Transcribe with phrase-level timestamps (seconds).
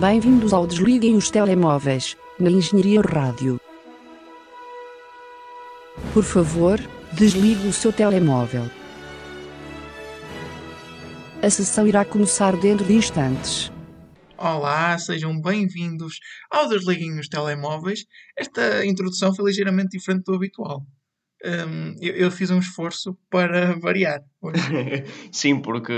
[0.00, 3.58] Bem-vindos ao Desliguem os Telemóveis, na Engenharia Rádio.
[6.12, 6.78] Por favor,
[7.14, 8.64] desligue o seu telemóvel.
[11.42, 13.72] A sessão irá começar dentro de instantes.
[14.36, 18.04] Olá, sejam bem-vindos ao Desliguem os Telemóveis.
[18.36, 20.84] Esta introdução foi ligeiramente diferente do habitual.
[21.42, 24.20] Um, eu, eu, fiz um esforço para variar.
[25.32, 25.94] Sim, porque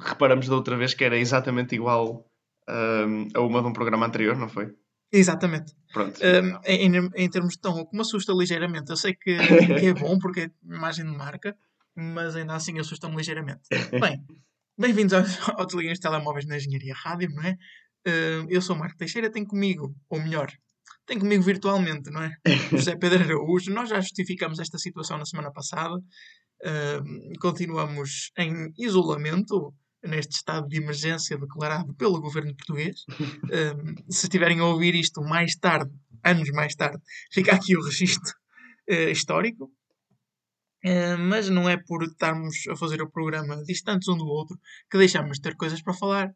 [0.00, 2.26] reparamos da outra vez que era exatamente igual
[2.68, 4.74] um, a uma de um programa anterior, não foi?
[5.12, 5.72] Exatamente.
[5.92, 6.20] Pronto.
[6.20, 9.36] Um, em, em, termos de tom, o que me assusta ligeiramente, eu sei que,
[9.80, 11.56] que é bom porque é imagem de marca,
[11.94, 13.62] mas ainda assim assusta-me ligeiramente.
[14.00, 14.24] Bem,
[14.78, 15.22] bem-vindos ao,
[15.60, 17.56] ao Desliguem os Telemóveis na Engenharia Rádio, não é?
[18.06, 20.52] Uh, eu sou o Marco Teixeira, tem comigo, ou melhor,
[21.06, 22.36] tem comigo virtualmente, não é?
[22.70, 23.72] José Pedro Araújo.
[23.72, 25.94] Nós já justificamos esta situação na semana passada.
[25.94, 29.74] Uh, continuamos em isolamento
[30.06, 33.04] neste estado de emergência declarado pelo governo português.
[33.46, 35.90] Uh, se estiverem a ouvir isto mais tarde,
[36.24, 36.98] anos mais tarde,
[37.32, 38.34] fica aqui o registro
[38.90, 39.70] uh, histórico.
[40.84, 44.58] Uh, mas não é por estarmos a fazer o programa distantes um do outro
[44.90, 46.30] que deixamos de ter coisas para falar.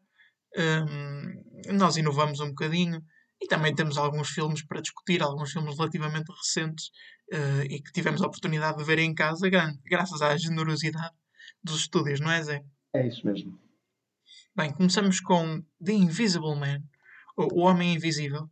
[1.73, 3.01] nós inovamos um bocadinho
[3.41, 6.91] e também temos alguns filmes para discutir, alguns filmes relativamente recentes
[7.33, 9.49] uh, e que tivemos a oportunidade de ver em casa,
[9.83, 11.15] graças à generosidade
[11.63, 12.63] dos estúdios, não é, Zé?
[12.93, 13.57] É isso mesmo.
[14.55, 16.83] Bem, começamos com The Invisible Man,
[17.37, 18.49] O Homem Invisível.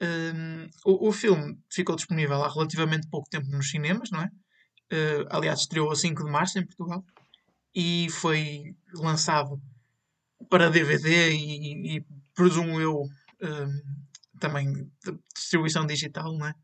[0.00, 4.26] Um, o, o, filme ficou disponível há relativamente pouco tempo nos cinemas, não é?
[4.92, 7.04] Uh, aliás, estreou a 5 de março em Portugal
[7.74, 9.60] e foi lançado
[10.48, 13.82] para DVD e, e presumo eu, um,
[14.38, 14.90] também
[15.34, 16.54] distribuição digital, não é?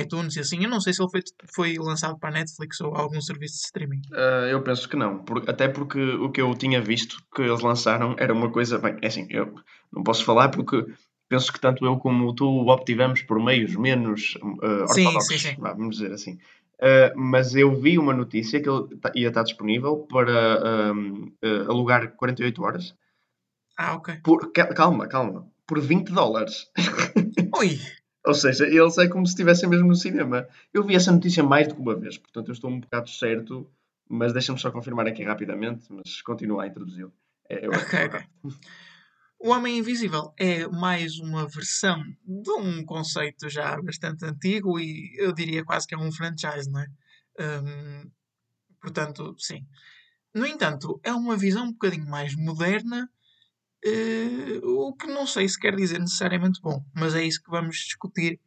[0.00, 0.62] iTunes e assim.
[0.62, 1.22] Eu não sei se ele foi,
[1.54, 4.02] foi lançado para a Netflix ou algum serviço de streaming.
[4.12, 5.18] Uh, eu penso que não.
[5.18, 8.78] Por, até porque o que eu tinha visto que eles lançaram era uma coisa.
[8.78, 9.54] Bem, é assim, eu
[9.92, 10.84] não posso falar porque
[11.28, 15.54] penso que tanto eu como tu o obtivemos por meios menos uh, ortodoxos, sim, sim,
[15.54, 15.56] sim.
[15.60, 16.38] vamos dizer assim.
[16.74, 22.62] Uh, mas eu vi uma notícia que ele ia estar disponível para uh, alugar 48
[22.62, 22.94] horas.
[23.76, 24.20] Ah, ok.
[24.22, 26.70] Por, calma, calma por 20 dólares.
[27.58, 27.80] Ui!
[28.24, 30.48] Ou seja, eles é como se estivessem mesmo no cinema.
[30.72, 33.70] Eu vi essa notícia mais do que uma vez, portanto eu estou um bocado certo,
[34.08, 37.12] mas deixa-me só confirmar aqui rapidamente, mas continua a introduzi-lo.
[37.48, 38.20] É, ok, ok.
[39.38, 45.34] O Homem Invisível é mais uma versão de um conceito já bastante antigo e eu
[45.34, 46.86] diria quase que é um franchise, não é?
[47.38, 48.10] Um,
[48.80, 49.66] portanto, sim.
[50.34, 53.06] No entanto, é uma visão um bocadinho mais moderna
[53.86, 57.76] Uh, o que não sei se quer dizer necessariamente bom, mas é isso que vamos
[57.76, 58.40] discutir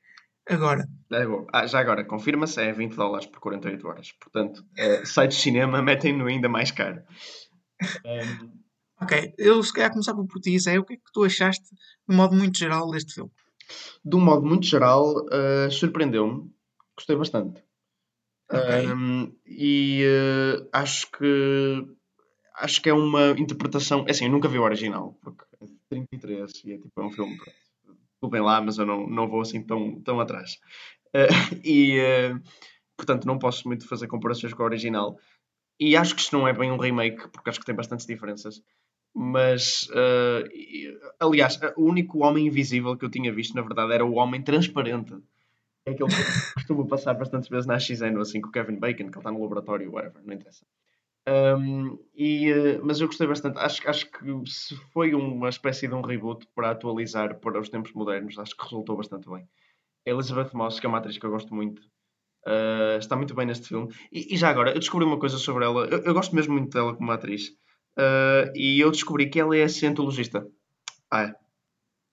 [0.50, 0.88] agora.
[1.12, 1.46] É bom.
[1.54, 4.12] Ah, já agora, confirma-se, é 20 dólares por 48 horas.
[4.14, 7.04] Portanto, é, sites de cinema metem-no ainda mais caro.
[8.06, 8.58] Um...
[9.00, 11.70] Ok, eu se calhar começar por ti, Zé, o que é que tu achaste,
[12.10, 13.32] de modo muito geral, deste filme?
[14.04, 16.52] De um modo muito geral, uh, surpreendeu-me.
[16.96, 17.64] Gostei bastante.
[18.50, 18.88] Okay.
[18.88, 21.86] Um, e uh, acho que
[22.58, 24.06] acho que é uma interpretação.
[24.08, 27.12] É assim, eu nunca vi o original, porque é 33 e é tipo é um
[27.12, 27.38] filme.
[28.20, 30.58] Tudo bem lá, mas eu não, não vou assim tão, tão atrás.
[31.16, 31.30] Uh,
[31.64, 32.42] e uh,
[32.98, 35.18] portanto não posso muito fazer comparações com o original.
[35.80, 38.62] E acho que isto não é bem um remake, porque acho que tem bastantes diferenças.
[39.14, 44.14] Mas, uh, aliás, o único homem invisível que eu tinha visto, na verdade, era o
[44.14, 45.16] homem transparente.
[45.86, 49.04] É aquele que costuma passar bastantes vezes na XN, assim, com o Kevin Bacon, que
[49.04, 50.66] ele está no laboratório, whatever, não interessa.
[51.28, 53.58] Um, e, uh, mas eu gostei bastante.
[53.60, 57.92] Acho, acho que se foi uma espécie de um reboot para atualizar para os tempos
[57.92, 59.48] modernos, acho que resultou bastante bem.
[60.08, 61.82] A Elizabeth Moss, que é uma atriz que eu gosto muito,
[62.48, 63.94] uh, está muito bem neste filme.
[64.10, 65.86] E, e, já agora, eu descobri uma coisa sobre ela.
[65.88, 67.50] Eu, eu gosto mesmo muito dela como atriz.
[67.98, 70.48] Uh, e eu descobri que ela é cientologista.
[71.12, 71.36] Ah, é.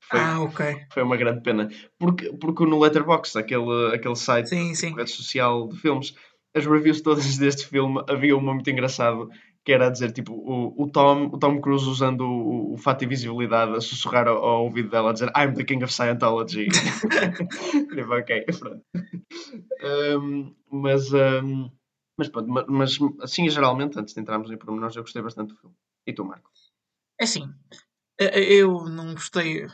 [0.01, 0.87] Foi, ah, ok.
[0.93, 1.69] Foi uma grande pena.
[1.99, 4.95] Porque, porque no Letterboxd, aquele, aquele site sim, sim.
[4.95, 6.15] rede social de filmes,
[6.55, 9.29] as reviews todas deste filme, havia uma muito engraçado
[9.65, 12.99] que era a dizer tipo o, o, Tom, o Tom Cruise usando o, o fato
[13.01, 16.69] de invisibilidade a sussurrar ao, ao, ouvido dela a dizer I'm the king of Scientology.
[17.95, 18.85] tipo, ok, pronto.
[19.83, 21.71] Um, mas, um,
[22.17, 25.75] mas pronto, mas assim geralmente, antes de entrarmos em pormenores, eu gostei bastante do filme.
[26.07, 26.51] E tu, Marco?
[27.19, 27.51] É assim,
[28.19, 29.67] eu não gostei.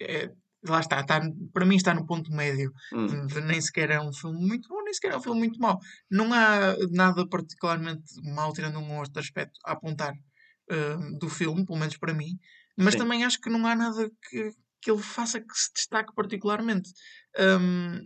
[0.00, 0.30] É,
[0.66, 1.20] lá está, está,
[1.52, 2.72] para mim está no ponto médio.
[2.92, 3.06] Hum.
[3.06, 5.60] De, de, nem sequer é um filme muito bom, nem sequer é um filme muito
[5.60, 5.78] mau.
[6.10, 11.78] Não há nada particularmente mau, tirando um outro aspecto, a apontar uh, do filme, pelo
[11.78, 12.38] menos para mim.
[12.76, 13.00] Mas Sim.
[13.00, 14.50] também acho que não há nada que,
[14.80, 16.90] que ele faça que se destaque particularmente.
[17.38, 18.00] Um,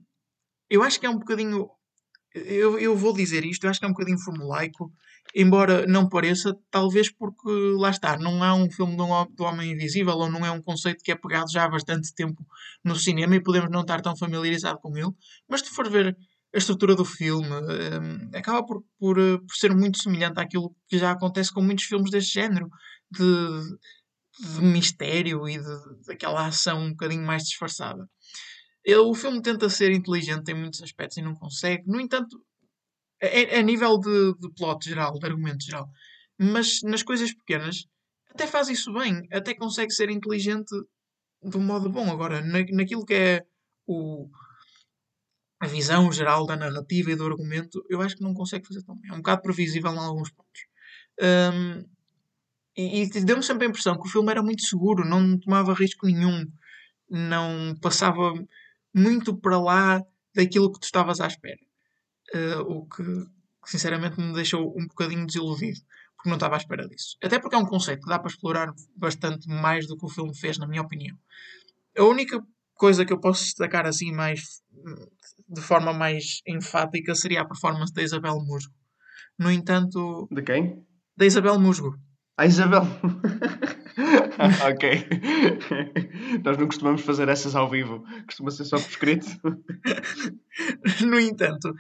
[0.69, 1.69] eu acho que é um bocadinho.
[2.35, 4.93] Eu, eu vou dizer isto, eu acho que é um bocadinho formulaico
[5.35, 10.15] embora não pareça, talvez porque lá está, não há um filme do, do Homem Invisível
[10.17, 12.47] ou não é um conceito que é pegado já há bastante tempo
[12.85, 15.11] no cinema e podemos não estar tão familiarizados com ele,
[15.49, 16.17] mas se for ver
[16.55, 20.99] a estrutura do filme um, acaba por, por, eh, por, ser muito semelhante àquilo que
[20.99, 22.71] já acontece com muitos filmes deste género
[23.11, 23.77] de,
[24.55, 25.59] de mistério e
[26.07, 28.09] daquela ação um bocadinho mais disfarçada.
[28.85, 31.85] Ele, o filme tenta ser inteligente em muitos aspectos e não consegue.
[31.87, 32.43] No entanto,
[33.23, 35.89] a, a nível de, de plot geral, de argumento geral,
[36.39, 37.87] mas nas coisas pequenas,
[38.31, 40.75] até faz isso bem, até consegue ser inteligente
[41.43, 42.11] de um modo bom.
[42.11, 43.47] Agora, na, naquilo que é
[43.87, 44.29] o,
[45.61, 48.97] a visão geral da narrativa e do argumento, eu acho que não consegue fazer tão
[48.97, 49.11] bem.
[49.11, 50.63] É um bocado previsível em alguns pontos.
[51.21, 51.85] Um,
[52.77, 56.07] e, e deu-me sempre a impressão que o filme era muito seguro, não tomava risco
[56.07, 56.47] nenhum,
[57.11, 58.33] não passava
[58.95, 60.01] muito para lá
[60.33, 61.59] daquilo que tu estavas à espera.
[62.35, 63.03] Uh, o que,
[63.65, 65.81] sinceramente, me deixou um bocadinho desiludido,
[66.17, 67.17] porque não estava à espera disso.
[67.23, 70.37] Até porque é um conceito que dá para explorar bastante mais do que o filme
[70.37, 71.17] fez, na minha opinião.
[71.97, 72.43] A única
[72.75, 74.63] coisa que eu posso destacar assim mais
[75.49, 78.73] de forma mais enfática seria a performance da Isabel Musgo.
[79.39, 80.29] No entanto.
[80.31, 80.85] De quem?
[81.17, 81.99] Da Isabel Musgo.
[82.37, 82.83] A Isabel.
[84.69, 85.09] ok.
[86.45, 89.27] Nós não costumamos fazer essas ao vivo, costuma ser só por escrito.
[91.07, 91.75] no entanto,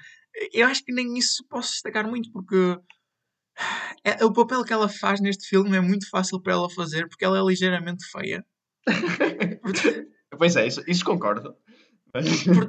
[0.52, 2.79] eu acho que nem isso posso destacar muito, porque
[4.05, 7.25] é, o papel que ela faz neste filme é muito fácil para ela fazer, porque
[7.25, 8.44] ela é ligeiramente feia.
[10.38, 11.55] pois é, isso, isso concordo.
[12.12, 12.69] Por...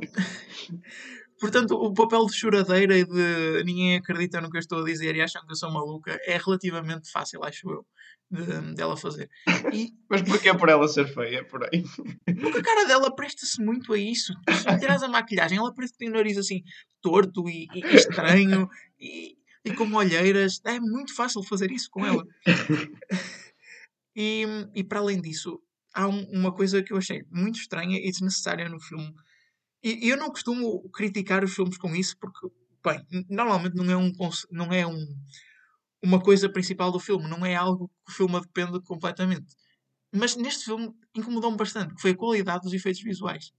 [1.39, 5.15] Portanto, o papel de choradeira e de ninguém acredita no que eu estou a dizer
[5.15, 7.85] e acham que eu sou maluca é relativamente fácil, acho eu,
[8.29, 9.29] de, dela fazer.
[9.73, 9.93] E...
[10.09, 11.83] Mas porquê por ela ser feia, por aí?
[12.41, 14.33] Porque a cara dela presta-se muito a isso.
[14.49, 16.63] Se tiras a maquilhagem, ela parece que tem o nariz assim
[17.01, 19.35] torto e, e estranho e,
[19.65, 20.61] e com olheiras.
[20.65, 22.25] É muito fácil fazer isso com ela.
[24.15, 24.43] E,
[24.75, 25.61] e para além disso,
[25.93, 29.13] há um, uma coisa que eu achei muito estranha e desnecessária no filme
[29.81, 32.47] e eu não costumo criticar os filmes com isso, porque,
[32.83, 34.11] bem, normalmente não é, um,
[34.51, 35.07] não é um,
[36.03, 39.55] uma coisa principal do filme, não é algo que o filme depende completamente.
[40.13, 43.51] Mas neste filme incomodou-me bastante, que foi a qualidade dos efeitos visuais.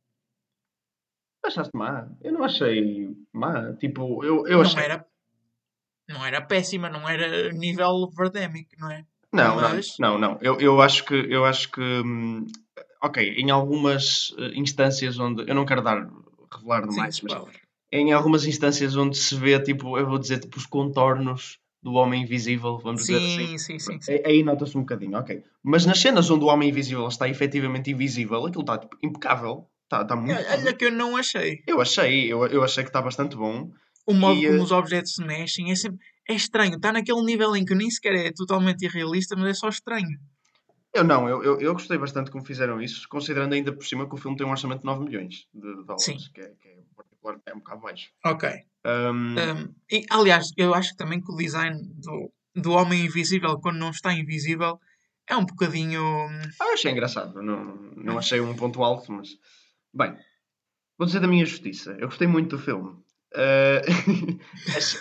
[1.44, 2.08] Achaste má?
[2.20, 3.72] Eu não achei má.
[3.74, 4.82] Tipo, eu, eu não achei.
[4.82, 5.06] Era,
[6.08, 9.04] não era péssima, não era nível Verdemic, não é?
[9.32, 9.96] Não, Mas...
[9.98, 10.38] não, não, não.
[10.42, 12.46] Eu, eu acho que, eu acho que hum,
[13.00, 15.48] ok, em algumas uh, instâncias onde.
[15.48, 16.10] Eu não quero dar,
[16.52, 17.60] revelar demais, Sim, mas
[17.92, 22.22] em algumas instâncias onde se vê, tipo, eu vou dizer, tipo, os contornos do homem
[22.22, 23.58] invisível, vamos sim, dizer assim.
[23.58, 24.20] Sim, sim, sim.
[24.24, 25.42] Aí nota-se um bocadinho, ok.
[25.62, 29.66] Mas nas cenas onde o homem invisível está efetivamente invisível, aquilo está tipo, impecável.
[29.84, 30.38] Está, está muito.
[30.38, 31.62] Olha que eu não achei.
[31.66, 33.70] Eu achei, eu, eu achei que está bastante bom.
[34.06, 34.62] O modo e, como uh...
[34.62, 35.98] os objetos se mexem é sempre.
[36.28, 39.68] É estranho, está naquele nível em que nem sequer é totalmente irrealista, mas é só
[39.68, 40.18] estranho.
[40.94, 44.14] Eu não, eu, eu, eu, gostei bastante como fizeram isso, considerando ainda por cima que
[44.14, 46.16] o filme tem um orçamento de 9 milhões de dólares, Sim.
[46.34, 46.76] que, é, que é,
[47.20, 48.10] particular, é um bocado baixo.
[48.24, 48.50] Ok.
[48.84, 49.34] Um...
[49.38, 53.90] Um, e, aliás, eu acho também que o design do, do Homem Invisível, quando não
[53.90, 54.80] está invisível,
[55.28, 56.02] é um bocadinho.
[56.02, 59.28] Hum, ah, eu achei engraçado, não, não achei um ponto alto, mas.
[59.92, 60.16] Bem,
[60.98, 62.98] vou dizer da minha justiça, eu gostei muito do filme.
[63.32, 64.40] Uh,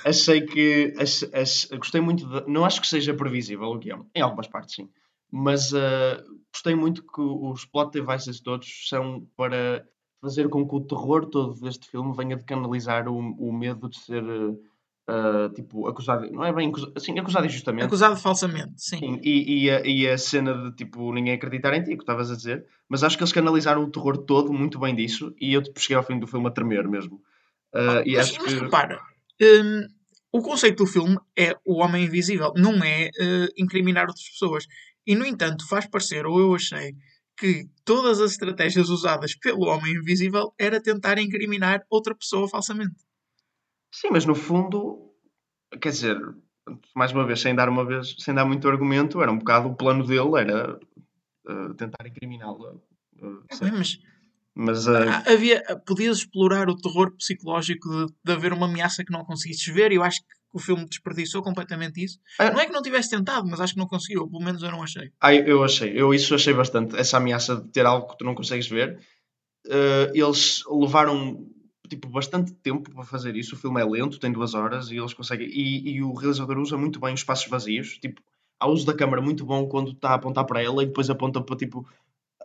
[0.06, 0.94] achei que.
[1.00, 2.27] Achei, achei, gostei muito.
[2.27, 4.88] De, não acho que seja previsível o guião, em algumas partes, sim
[5.32, 9.86] mas uh, gostei muito que os plot devices todos são para
[10.21, 13.99] fazer com que o terror todo deste filme venha de canalizar o, o medo de
[13.99, 17.85] ser uh, tipo acusado, não é bem acusado, assim, acusado injustamente.
[17.85, 19.19] Acusado falsamente, sim.
[19.23, 22.35] E, e, a, e, a, cena de tipo ninguém acreditar em ti, que estavas a
[22.35, 25.79] dizer, mas acho que eles canalizaram o terror todo muito bem disso e eu tipo,
[25.79, 27.21] cheguei ao fim do filme a tremer mesmo.
[27.73, 28.59] Uh, e mas, acho mas que...
[28.59, 28.99] repara,
[29.41, 29.88] hum,
[30.31, 34.65] o conceito do filme é o homem invisível, não é uh, incriminar outras pessoas.
[35.05, 36.93] E, no entanto, faz parecer, ou eu achei,
[37.39, 42.98] que todas as estratégias usadas pelo homem invisível era tentar incriminar outra pessoa falsamente.
[43.93, 45.13] Sim, mas no fundo,
[45.81, 46.17] quer dizer,
[46.96, 49.75] mais uma vez, sem dar uma vez, sem dar muito argumento, era um bocado o
[49.75, 50.79] plano dele, era
[51.48, 52.74] uh, tentar incriminá-la.
[53.22, 53.43] Uh,
[53.74, 54.00] mas,
[54.53, 55.10] mas uh...
[55.25, 59.91] havia, podias explorar o terror psicológico de, de haver uma ameaça que não conseguisses ver,
[59.91, 62.20] e eu acho que o filme desperdiçou completamente isso.
[62.39, 62.51] Ah.
[62.51, 64.27] Não é que não tivesse tentado, mas acho que não conseguiu.
[64.27, 65.12] Pelo menos eu não achei.
[65.22, 65.91] Ah, eu achei.
[65.96, 66.96] Eu isso achei bastante.
[66.96, 69.00] Essa ameaça de ter algo que tu não consegues ver.
[69.68, 71.46] Uh, eles levaram
[71.88, 73.56] tipo, bastante tempo para fazer isso.
[73.56, 75.48] O filme é lento, tem duas horas e eles conseguem.
[75.48, 77.98] E, e o realizador usa muito bem os espaços vazios.
[77.98, 78.22] Tipo,
[78.60, 81.41] há uso da câmera muito bom quando está a apontar para ela e depois aponta
[81.41, 81.88] para tipo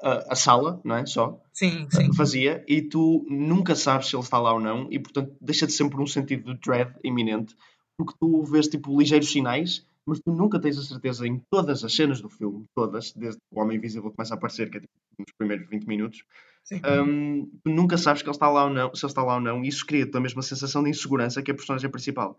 [0.02, 1.06] a, a, sala, não é?
[1.06, 1.40] Só.
[1.52, 2.10] Sim, sim.
[2.12, 5.72] Vazia e tu nunca sabes se ele está lá ou não e portanto deixa de
[5.72, 7.56] sempre um sentido de dread iminente
[7.96, 11.94] porque tu vês tipo ligeiros sinais, mas tu nunca tens a certeza em todas as
[11.94, 15.32] cenas do filme, todas, desde o Homem Invisível começa a aparecer, que é tipo, nos
[15.38, 16.24] primeiros 20 minutos,
[16.72, 19.40] um, tu nunca sabes que ele está lá ou não, se ele está lá ou
[19.40, 22.38] não, e isso cria-te a mesma sensação de insegurança que a personagem principal.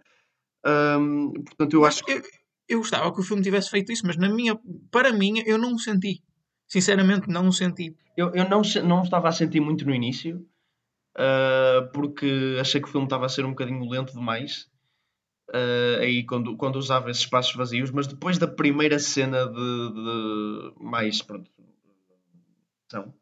[0.66, 2.12] Um, portanto, eu acho que.
[2.12, 2.22] Eu,
[2.68, 4.60] eu gostava que o filme tivesse feito isso, mas na minha,
[4.90, 6.24] para mim, eu não o senti.
[6.68, 7.96] Sinceramente, não o senti.
[8.18, 10.44] Eu, eu não, não estava a sentir muito no início,
[11.18, 14.68] uh, porque achei que o filme estava a ser um bocadinho lento demais.
[15.50, 20.74] Uh, aí quando, quando usava esses espaços vazios, mas depois da primeira cena de, de
[20.84, 21.50] mais pronto,
[22.92, 23.14] são,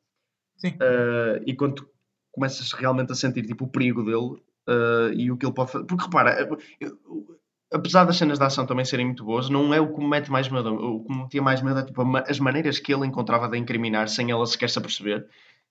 [0.65, 1.87] uh, e quando
[2.31, 5.85] começas realmente a sentir tipo, o perigo dele uh, e o que ele pode fazer,
[5.85, 7.37] porque repara, eu,
[7.73, 10.31] apesar das cenas de ação também serem muito boas, não é o que me mete
[10.31, 10.73] mais medo.
[10.75, 14.07] O que me metia mais medo é tipo, as maneiras que ele encontrava de incriminar
[14.07, 15.27] sem ela sequer se aperceber.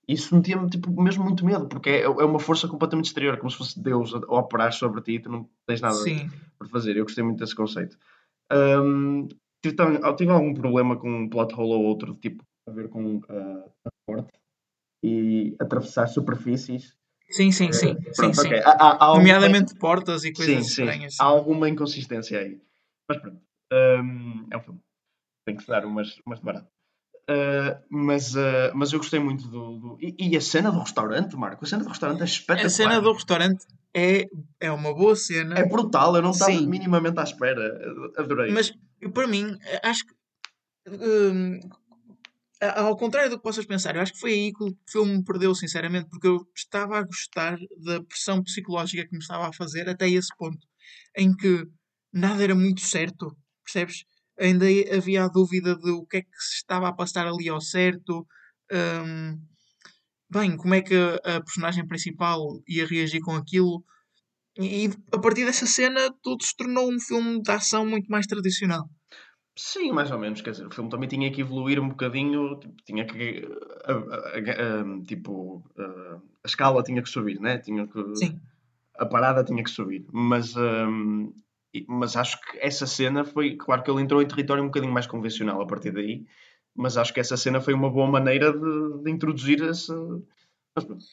[0.09, 3.57] Isso metia-me tipo, mesmo muito medo, porque é, é uma força completamente exterior, como se
[3.57, 6.29] fosse Deus a, operar sobre ti e tu não tens nada Sim.
[6.59, 6.97] para fazer.
[6.97, 7.97] Eu gostei muito desse conceito.
[8.53, 9.29] Um,
[9.63, 9.77] tive,
[10.17, 14.39] tive, algum problema com um plot hole ou outro, tipo, a ver com uh, transporte
[15.05, 16.97] e atravessar superfícies
[17.33, 17.91] Sim, sim, sim.
[17.93, 18.59] Eh, pronto, sim, okay.
[18.59, 18.65] sim.
[18.67, 21.15] Há, há, há Nomeadamente portas e coisas sim, estranhas.
[21.15, 21.23] Sim.
[21.23, 22.61] Há alguma inconsistência aí.
[23.09, 23.41] Mas pronto.
[23.73, 24.81] Um, é um filme.
[25.47, 26.69] Tem que se dar umas, umas de barato.
[27.33, 29.79] Uh, mas, uh, mas eu gostei muito do.
[29.79, 29.99] do...
[30.01, 31.65] E, e, a cena do restaurante, Marco?
[31.65, 32.67] A cena do restaurante é espetacular.
[32.67, 34.29] A cena do restaurante é,
[34.61, 35.59] é uma boa cena.
[35.59, 37.81] É brutal, eu não estava minimamente à espera.
[38.19, 38.53] Adorei.
[38.53, 38.73] Mas
[39.15, 40.15] para mim, acho que.
[40.91, 41.61] Um,
[42.61, 45.25] ao contrário do que possas pensar, eu acho que foi aí que o filme me
[45.25, 49.89] perdeu, sinceramente, porque eu estava a gostar da pressão psicológica que me estava a fazer
[49.89, 50.65] até esse ponto,
[51.17, 51.67] em que
[52.13, 54.05] nada era muito certo, percebes?
[54.43, 57.61] Ainda havia a dúvida de o que é que se estava a passar ali ao
[57.61, 58.27] certo.
[58.73, 59.39] Um,
[60.29, 63.85] bem, como é que a, personagem principal ia reagir com aquilo.
[64.59, 68.89] E a partir dessa cena, tudo se tornou um filme de ação muito mais tradicional.
[69.57, 70.41] Sim, mais ou menos.
[70.41, 73.47] Quer dizer, o filme também tinha que evoluir um bocadinho, tipo, tinha que.
[73.85, 77.59] A, a, a, tipo, a, escala tinha que subir, né?
[77.59, 78.41] Tinha que, Sim.
[78.99, 80.05] A parada tinha que subir.
[80.13, 81.33] Mas, um,
[81.89, 83.57] mas acho que essa cena foi.
[83.57, 86.25] Claro que ele entrou em território um bocadinho mais convencional a partir daí,
[86.75, 89.93] mas acho que essa cena foi uma boa maneira de, de introduzir esse,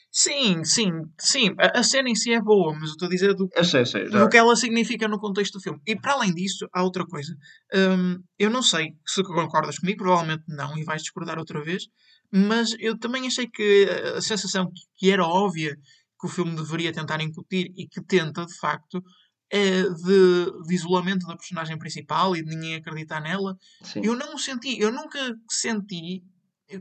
[0.10, 1.54] Sim, sim, sim.
[1.60, 3.86] A, a, cena em si é boa, mas eu estou a dizer do, eu sei,
[3.86, 5.82] sei, do que ela significa no contexto do filme.
[5.86, 7.36] E para além disso, há outra coisa.
[7.74, 11.88] Um, eu não sei se concordas comigo, provavelmente não, e vais discordar outra vez,
[12.32, 13.86] mas eu também achei que
[14.16, 15.76] a sensação que era óbvia
[16.20, 19.04] que o filme deveria tentar incutir e que tenta, de facto,
[19.50, 23.58] de, de isolamento da personagem principal e de ninguém acreditar nela.
[23.82, 24.02] Sim.
[24.04, 26.24] Eu não senti, eu nunca senti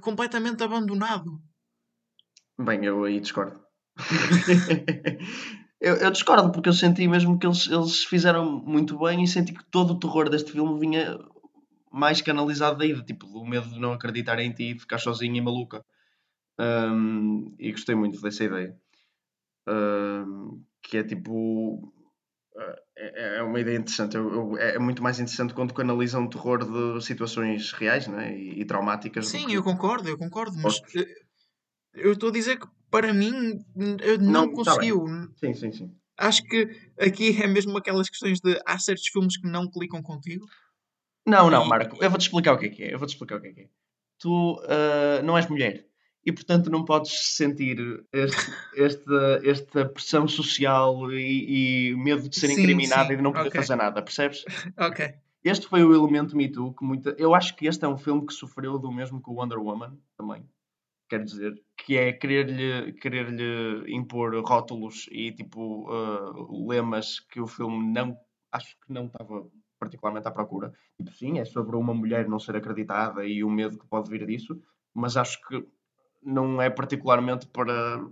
[0.00, 1.40] completamente abandonado.
[2.58, 3.60] Bem, eu aí discordo.
[5.80, 9.52] eu, eu, discordo porque eu senti mesmo que eles, eles fizeram muito bem e senti
[9.52, 11.18] que todo o terror deste filme vinha
[11.90, 15.38] mais canalizado daí, tipo, do medo de não acreditar em ti e de ficar sozinha
[15.38, 15.84] e maluca.
[16.58, 18.76] Um, e gostei muito dessa ideia.
[19.68, 21.92] Um, que é tipo.
[22.96, 24.16] É, é uma ideia interessante.
[24.16, 28.36] Eu, eu, é muito mais interessante quando canalizam um terror de situações reais né?
[28.36, 29.28] e, e traumáticas.
[29.28, 30.56] Sim, eu concordo, eu concordo.
[30.58, 30.80] Mas
[31.94, 35.04] eu estou a dizer que para mim não, não tá conseguiu.
[35.36, 35.94] sim, sim, sim.
[36.16, 40.46] Acho que aqui é mesmo aquelas questões de há certos filmes que não clicam contigo.
[41.24, 42.94] Não, não, Marco, eu vou-te explicar o que é que é.
[42.94, 43.68] Eu vou-te explicar o que é que é.
[44.18, 45.87] Tu uh, não és mulher
[46.28, 52.50] e portanto não podes sentir este, esta, esta pressão social e, e, medo de ser
[52.50, 53.62] incriminada e de não poder okay.
[53.62, 54.44] fazer nada, percebes?
[54.78, 55.14] ok.
[55.42, 57.14] Este foi o elemento Me Too que muita.
[57.16, 59.96] Eu acho que este é um filme que sofreu do mesmo que o Wonder Woman
[60.18, 60.46] também
[61.08, 67.46] quer dizer, que é querer-lhe querer -lhe impor rótulos e tipo uh, lemas que o
[67.46, 68.18] filme não
[68.52, 69.46] acho que não estava
[69.78, 70.74] particularmente à procura.
[70.98, 74.26] Tipo, sim, é sobre uma mulher não ser acreditada e o medo que pode vir
[74.26, 74.60] disso,
[74.92, 75.66] mas acho que
[76.22, 78.04] não é particularmente para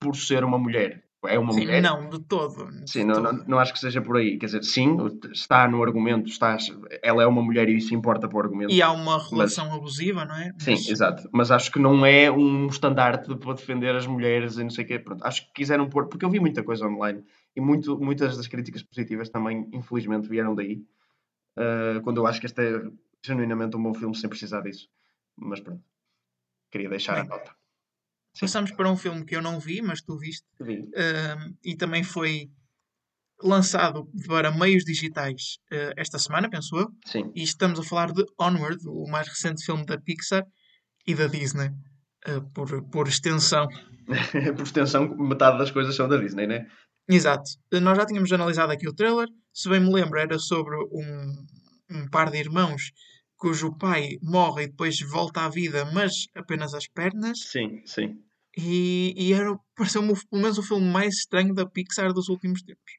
[0.00, 1.82] por ser uma mulher é uma sim, mulher.
[1.82, 2.70] Não, de todo.
[2.70, 3.20] De sim, todo.
[3.20, 4.38] Não, não, não, acho que seja por aí.
[4.38, 4.96] Quer dizer, sim,
[5.32, 6.56] está no argumento, está,
[7.02, 8.72] ela é uma mulher e isso importa para o argumento.
[8.72, 10.52] E há uma relação mas, abusiva, não é?
[10.58, 10.88] Sim, mas...
[10.88, 11.28] exato.
[11.32, 14.86] Mas acho que não é um estandarte para defender as mulheres e não sei o
[14.86, 14.98] quê.
[14.98, 17.24] Pronto, acho que quiseram pôr, porque eu vi muita coisa online
[17.56, 20.84] e muito, muitas das críticas positivas também, infelizmente, vieram daí.
[21.56, 22.82] Uh, quando eu acho que este é
[23.24, 24.88] genuinamente um bom filme sem precisar disso.
[25.36, 25.82] Mas pronto,
[26.70, 27.54] queria deixar Bem, a nota.
[28.40, 30.46] Passamos para um filme que eu não vi, mas tu viste.
[30.60, 30.80] Vi.
[30.80, 32.50] Uh, e também foi
[33.42, 36.88] lançado para meios digitais uh, esta semana, penso eu.
[37.06, 37.32] Sim.
[37.34, 40.44] E estamos a falar de Onward, o mais recente filme da Pixar
[41.06, 41.70] e da Disney,
[42.28, 43.66] uh, por, por extensão.
[44.56, 46.66] por extensão, metade das coisas são da Disney, né?
[47.08, 47.50] Exato.
[47.72, 49.28] Nós já tínhamos analisado aqui o trailer.
[49.52, 51.46] Se bem me lembro, era sobre um,
[51.90, 52.92] um par de irmãos
[53.38, 57.38] cujo pai morre e depois volta à vida, mas apenas as pernas.
[57.38, 58.20] Sim, sim.
[58.56, 62.92] E, e era, pareceu-me pelo menos o filme mais estranho da Pixar dos últimos tempos.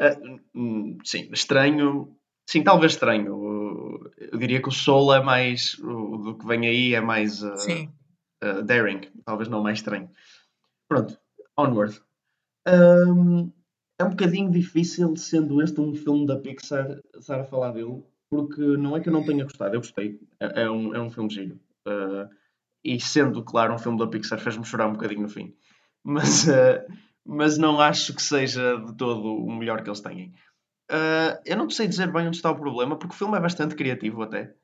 [0.00, 2.16] uh, sim, estranho.
[2.48, 4.10] Sim, talvez estranho.
[4.18, 5.78] Eu diria que o Soul é mais.
[5.78, 7.42] O, do que vem aí é mais.
[7.42, 7.92] Uh, sim.
[8.42, 9.02] Uh, daring.
[9.24, 10.10] Talvez não mais estranho.
[10.88, 11.16] Pronto,
[11.56, 12.00] Onward.
[12.66, 13.52] Um,
[13.98, 18.02] é um bocadinho difícil, sendo este um filme da Pixar, estar a falar dele,
[18.32, 20.18] porque não é que eu não tenha gostado, eu gostei.
[20.40, 21.60] É, é um, é um filme giro.
[21.86, 22.34] Uh,
[22.82, 25.54] e sendo, claro, um filme da Pixar, fez-me chorar um bocadinho no fim.
[26.02, 26.82] Mas, uh,
[27.22, 30.32] mas não acho que seja de todo o melhor que eles têm.
[30.90, 33.74] Uh, eu não sei dizer bem onde está o problema, porque o filme é bastante
[33.74, 34.54] criativo até.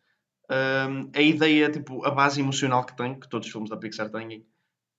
[1.15, 4.47] a ideia, tipo, a base emocional que tem, que todos os filmes da Pixar têm,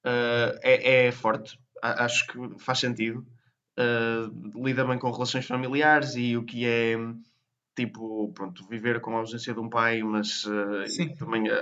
[0.05, 1.59] é, é forte.
[1.81, 3.25] Acho que faz sentido.
[4.55, 6.95] lida bem com relações familiares e o que é
[7.79, 10.83] tipo, pronto, viver com a ausência de um pai, mas uh,
[11.17, 11.55] também a,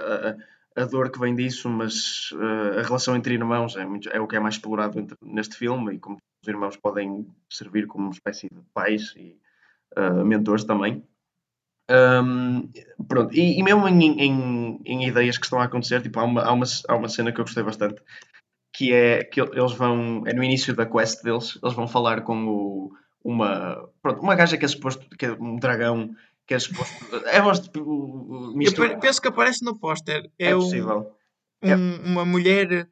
[0.76, 4.20] a, a, dor que vem disso, mas uh, a relação entre irmãos é, muito, é
[4.20, 8.06] o que é mais explorado entre, neste filme e como os irmãos podem servir como
[8.06, 9.38] uma espécie de pais e
[9.96, 11.04] uh, mentores também.
[11.90, 12.70] Um,
[13.08, 16.42] pronto, e, e mesmo em, em, em, ideias que estão a acontecer, tipo, há uma,
[16.42, 18.02] há, uma, há uma cena que eu gostei bastante,
[18.74, 22.48] que é que eles vão, é no início da quest deles, eles vão falar com
[22.48, 22.92] o
[23.24, 26.96] uma, pronto, uma gaja que é suposto, que é um dragão, que é suposto.
[27.26, 30.30] É tipo, Eu penso que aparece no póster.
[30.40, 31.12] É, é possível.
[31.64, 31.76] Um, é.
[31.76, 32.88] uma mulher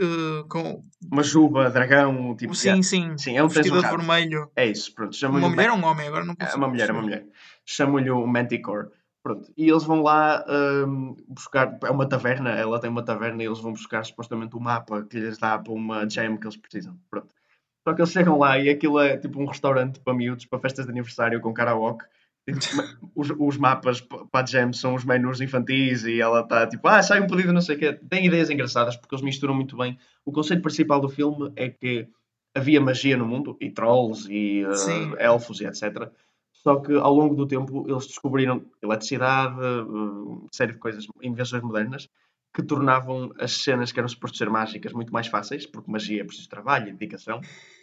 [0.00, 0.84] uh, com.
[1.10, 2.54] Uma juba, dragão, tipo.
[2.54, 3.16] Sim, sim.
[3.16, 4.50] sim é um vestido de vermelho.
[4.54, 5.16] É isso, pronto.
[5.26, 6.08] Uma mulher ou um homem?
[6.08, 6.54] Agora não consigo.
[6.54, 7.26] É uma mulher, é uma mulher.
[7.64, 8.88] Chamo-lhe o Manticore.
[9.22, 13.46] Pronto, e eles vão lá um, buscar, é uma taverna, ela tem uma taverna e
[13.46, 16.98] eles vão buscar supostamente o mapa que lhes dá para uma gem que eles precisam.
[17.10, 17.34] Pronto.
[17.82, 20.84] Só que eles chegam lá e aquilo é tipo um restaurante para miúdos, para festas
[20.84, 22.04] de aniversário com karaoke.
[23.14, 27.02] Os, os, mapas para a Jam são os menus infantis e ela está tipo, ah,
[27.02, 27.92] sai um pedido, não sei o quê.
[27.92, 29.98] Tem ideias engraçadas porque eles misturam muito bem.
[30.24, 32.08] O conceito principal do filme é que
[32.54, 36.10] havia magia no mundo, e trolls, e uh, elfos, e etc.
[36.52, 42.08] Só que ao longo do tempo eles descobriram eletricidade, uh, série de coisas, invenções modernas,
[42.52, 46.24] que tornavam as cenas que eram supostas ser mágicas muito mais fáceis, porque magia é
[46.24, 47.40] preciso trabalho e dedicação.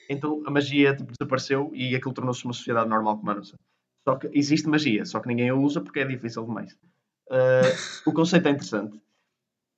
[0.09, 3.57] Então a magia tipo, desapareceu e aquilo tornou-se uma sociedade normal como a nossa.
[4.07, 6.73] Só que existe magia, só que ninguém a usa porque é difícil demais.
[7.29, 8.97] Uh, o conceito é interessante.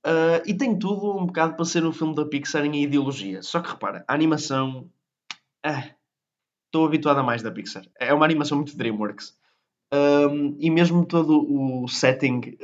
[0.06, 3.42] Uh, e tem tudo um bocado para ser um filme da Pixar em ideologia.
[3.42, 4.90] Só que repara, a animação.
[5.66, 7.86] Estou uh, habituado a mais da Pixar.
[8.00, 9.36] É uma animação muito Dreamworks.
[10.60, 12.56] e mesmo todo o setting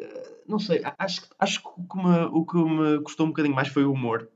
[0.47, 3.67] não sei, acho, acho que o que, me, o que me custou um bocadinho mais
[3.67, 4.29] foi o humor.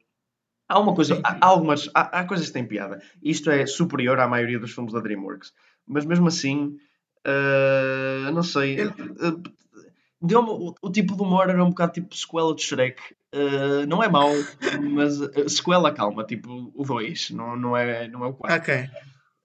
[0.68, 3.02] Há uma coisa, há, algumas, há, há, coisas que têm piada.
[3.24, 5.52] Isto é superior à maioria dos filmes da DreamWorks.
[5.88, 6.78] Mas mesmo assim,
[7.26, 8.86] uh, não sei.
[8.86, 9.42] Uh,
[10.22, 13.02] deu o, o, tipo de humor era um bocado tipo sequela de Shrek.
[13.34, 14.30] Uh, não é mau,
[14.92, 15.18] mas
[15.52, 18.58] sequela calma, tipo o 2, não, não, é, não é o 4.
[18.58, 18.90] Ok.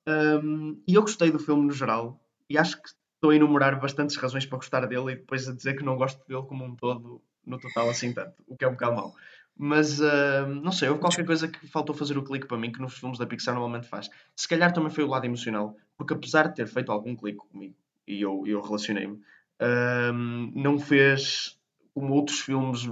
[0.07, 2.20] Um, e eu gostei do filme no geral.
[2.50, 2.90] E acho que
[3.24, 6.22] estou a enumerar bastantes razões para gostar dele e depois a dizer que não gosto
[6.28, 9.14] dele como um todo, no total, assim tanto, o que é um bocado mau.
[9.56, 12.80] Mas uh, não sei, houve qualquer coisa que faltou fazer o clique para mim que
[12.80, 14.10] nos filmes da Pixar normalmente faz.
[14.37, 17.74] Se calhar também foi o lado emocional, porque apesar de ter feito algum clique comigo
[18.06, 20.12] e eu, eu relacionei-me, uh,
[20.54, 21.58] não fez
[21.94, 22.82] como outros filmes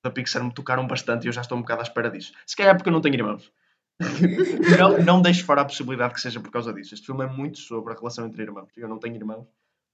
[0.00, 2.32] da Pixar me tocaram bastante e eu já estou um bocado à espera disso.
[2.46, 3.50] Se calhar porque eu não tenho irmãos.
[4.78, 6.94] não, não deixo fora a possibilidade que seja por causa disso.
[6.94, 8.70] Este filme é muito sobre a relação entre irmãos.
[8.76, 9.46] Eu não tenho irmãos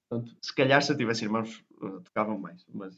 [0.09, 2.65] Portanto, se calhar se eu tivesse irmãos, uh, tocavam mais.
[2.73, 2.95] Mas...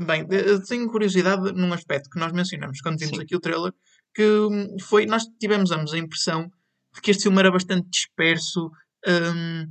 [0.00, 3.22] Bem, eu tenho curiosidade num aspecto que nós mencionamos quando vimos Sim.
[3.22, 3.72] aqui o trailer,
[4.14, 6.50] que hum, foi, nós tivemos ambos a impressão
[6.94, 8.70] de que este filme era bastante disperso,
[9.06, 9.68] um,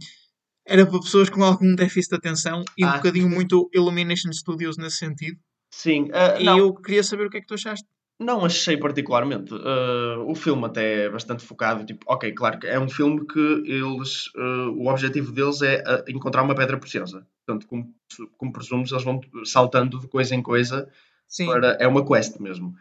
[0.66, 4.78] era para pessoas com algum déficit de atenção e ah, um bocadinho muito Illumination Studios
[4.78, 5.40] nesse sentido.
[5.74, 6.58] Sim, uh, e não.
[6.58, 7.88] eu queria saber o que é que tu achaste.
[8.20, 9.54] Não achei particularmente.
[9.54, 11.86] Uh, o filme até é bastante focado.
[11.86, 14.28] Tipo, ok, claro que é um filme que eles.
[14.36, 17.26] Uh, o objetivo deles é uh, encontrar uma pedra preciosa.
[17.46, 17.96] Portanto, como,
[18.38, 20.90] como presumes, eles vão saltando de coisa em coisa.
[21.30, 21.46] Sim.
[21.46, 22.76] Para, é uma quest mesmo.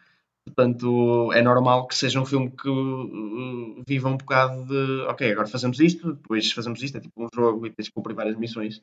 [0.44, 2.68] Portanto, é normal que seja um filme que
[3.86, 5.02] viva um bocado de.
[5.02, 6.98] Ok, agora fazemos isto, depois fazemos isto.
[6.98, 8.82] É tipo um jogo e tens que cumprir várias missões.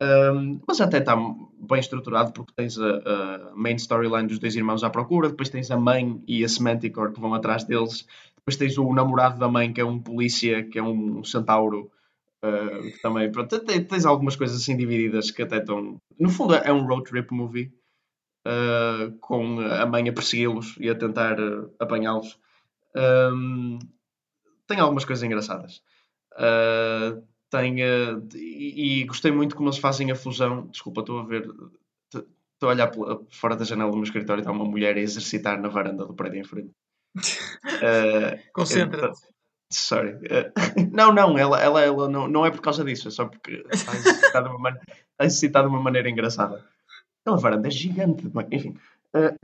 [0.00, 4.82] Um, mas até está bem estruturado porque tens a, a main storyline dos dois irmãos
[4.82, 8.76] à procura, depois tens a mãe e a Semanticor que vão atrás deles, depois tens
[8.78, 11.90] o namorado da mãe que é um polícia, que é um centauro,
[12.44, 16.00] uh, que também, pronto, tens, algumas coisas assim divididas que até estão...
[16.18, 17.72] No fundo é um road trip movie,
[18.46, 22.38] uh, com a mãe a persegui-los e a tentar uh, apanhá-los.
[22.96, 23.78] Um,
[24.66, 25.80] tem algumas coisas engraçadas.
[26.32, 30.68] Uh, tem, uh, e, e, gostei muito como eles fazem a fusão.
[30.68, 31.46] Desculpa, estou a ver.
[32.08, 32.26] Estou
[32.62, 32.90] a olhar
[33.28, 36.14] fora da janela do meu escritório e está uma mulher a exercitar na varanda do
[36.14, 36.70] prédio em frente.
[37.14, 39.20] Uh, Concentra-te.
[39.70, 40.14] Sorry.
[40.14, 40.50] Uh,
[40.92, 43.94] não, não, ela, ela, ela não, não é por causa disso, é só porque está
[43.96, 44.78] exercitada de uma, man
[45.20, 46.64] de uma maneira engraçada.
[47.20, 48.78] Aquela varanda é gigante, enfim.
[49.14, 49.36] Uh,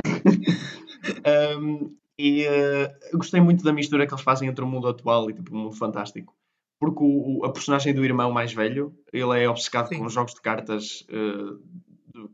[1.60, 5.34] um, e uh, gostei muito da mistura que eles fazem entre o mundo atual e
[5.34, 6.37] tipo, o mundo fantástico.
[6.78, 9.98] Porque o, o, a personagem do irmão mais velho, ele é obcecado Sim.
[9.98, 11.60] com jogos de cartas uh,
[12.06, 12.30] do,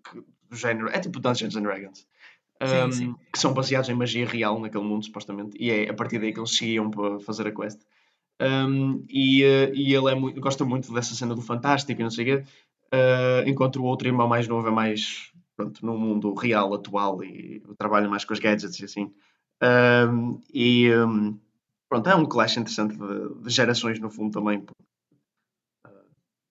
[0.51, 0.89] do, género.
[0.89, 2.07] É tipo Dungeons and Dragons.
[2.61, 3.15] Um, sim, sim.
[3.33, 5.57] Que são baseados em magia real naquele mundo, supostamente.
[5.59, 7.81] E é a partir daí que eles seguiam para fazer a quest.
[8.41, 12.11] Um, e, uh, e ele é muito, gosta muito dessa cena do fantástico e não
[12.11, 12.45] sei o quê.
[12.93, 17.63] Uh, enquanto o outro irmão mais novo é mais pronto, no mundo real, atual e
[17.79, 19.13] trabalha mais com os gadgets e assim.
[19.63, 21.39] Um, e um,
[21.95, 24.59] pronto, é um clash interessante de, de gerações no fundo também.
[25.87, 26.05] Uh,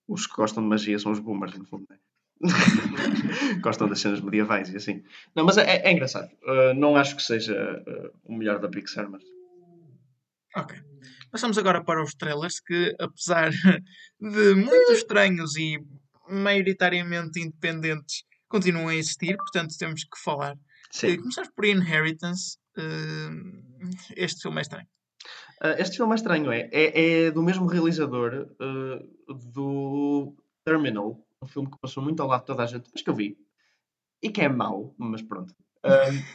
[0.08, 1.97] os que gostam de magia são os boomers, no fundo, né?
[3.62, 5.03] gostam das cenas medievais e assim.
[5.36, 6.29] Não, mas é, é engraçado.
[6.43, 9.23] Uh, não acho que seja uh, o melhor da Pixar, mas.
[10.56, 10.77] Ok.
[11.29, 13.51] Passamos agora para os trailers que, apesar
[14.19, 15.77] de muito estranhos e
[16.29, 20.56] maioritariamente independentes, continuam a existir, portanto temos que falar.
[20.91, 21.17] Sim.
[21.17, 22.58] Começamos por Inheritance.
[22.77, 24.88] Uh, este filme é estranho.
[25.63, 26.69] Uh, este filme é estranho, é.
[26.71, 32.41] É, é do mesmo realizador uh, do Terminal, um filme que passou muito ao lado
[32.41, 33.38] de toda a gente, mas que eu vi.
[34.21, 35.54] E que é mau, mas pronto.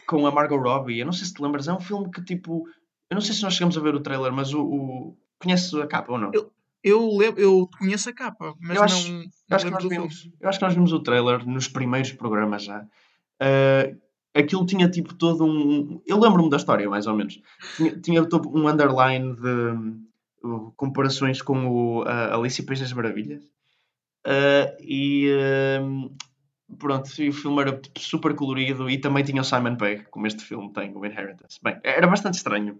[0.07, 0.99] com a Margot Robbie.
[0.99, 2.69] Eu não sei se te lembras, é um filme que tipo.
[3.11, 4.63] Eu não sei se nós chegamos a ver o trailer, mas o.
[4.63, 5.17] o...
[5.39, 6.31] Conheces a capa ou não?
[6.35, 6.51] Eu,
[6.83, 10.31] eu, lembro, eu conheço a capa, mas eu acho, não, não acho que nós vimos,
[10.41, 12.83] Eu acho que nós vimos o trailer nos primeiros programas já.
[12.83, 13.99] Uh,
[14.39, 16.01] aquilo tinha tipo todo um.
[16.07, 17.41] Eu lembro-me da história, mais ou menos.
[17.77, 23.45] Tinha, tinha todo um underline de uh, comparações com o uh, Alice e das Maravilhas.
[24.27, 25.29] Uh, e
[26.79, 30.73] pronto, o filme era super colorido e também tinha o Simon Pegg, como este filme
[30.73, 31.59] tem, o Inheritance.
[31.63, 32.75] Bem, era bastante estranho.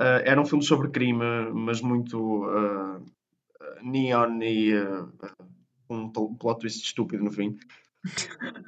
[0.00, 3.04] Uh, era um filme sobre crime, mas muito uh,
[3.82, 4.72] neon e
[5.90, 7.58] um plot twist estúpido no fim.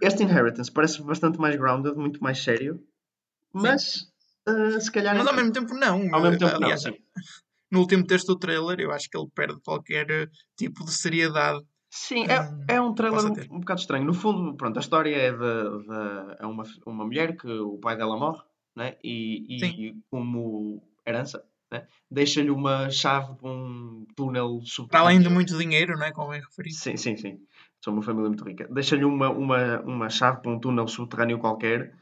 [0.02, 2.82] Este Inheritance parece bastante mais grounded, muito mais sério,
[3.52, 4.10] mas
[4.80, 5.16] se calhar.
[5.16, 6.14] Mas ao mesmo tempo não.
[6.14, 6.92] Ao mesmo tempo Aliás, não.
[6.92, 6.98] Sim.
[7.70, 11.64] No último texto do trailer, eu acho que ele perde qualquer tipo de seriedade.
[11.88, 14.04] Sim, é, é um trailer um, um, bocado estranho.
[14.04, 17.96] No fundo, pronto, a história é de, de é uma, uma mulher que o pai
[17.96, 18.42] dela morre,
[18.76, 18.96] né?
[19.02, 21.86] e, e como herança, né?
[22.10, 24.88] deixa-lhe uma chave para um túnel subterrâneo.
[24.88, 26.12] Para além de muito dinheiro, não é?
[26.12, 26.72] Convém referir.
[26.72, 27.40] Sim, sim, sim.
[27.82, 28.68] Sou uma família muito rica.
[28.70, 31.94] Deixa-lhe uma, uma, uma chave para um túnel subterrâneo qualquer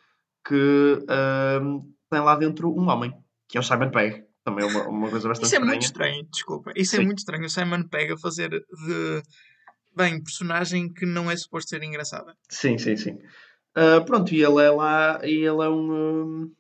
[0.46, 3.12] que uh, tem lá dentro um homem,
[3.48, 4.24] que é o Simon Pegg.
[4.44, 5.72] Também é uma, uma coisa bastante Isso é estranha.
[5.72, 6.72] muito estranho, desculpa.
[6.74, 7.02] Isso é sim.
[7.02, 7.44] é muito estranho.
[7.44, 9.22] O Simon Pegg a fazer de.
[9.94, 12.34] Bem, personagem que não é suposto ser engraçada.
[12.48, 13.18] Sim, sim, sim.
[13.76, 15.20] Uh, pronto, e ele é lá.
[15.24, 16.50] E ele é um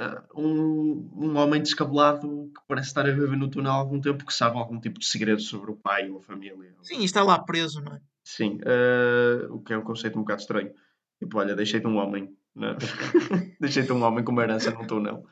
[0.00, 4.24] uh, um, um homem descabelado que parece estar a viver no túnel há algum tempo,
[4.24, 6.74] que sabe algum tipo de segredo sobre o pai ou a família.
[6.82, 8.00] Sim, está lá preso, não é?
[8.26, 10.74] Sim, uh, o que é um conceito um bocado estranho.
[11.20, 12.76] Tipo, olha, deixei-te um homem, né?
[13.60, 15.24] deixei-te um homem com uma herança num túnel.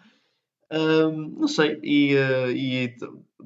[0.72, 2.96] Uh, não sei, e, uh, e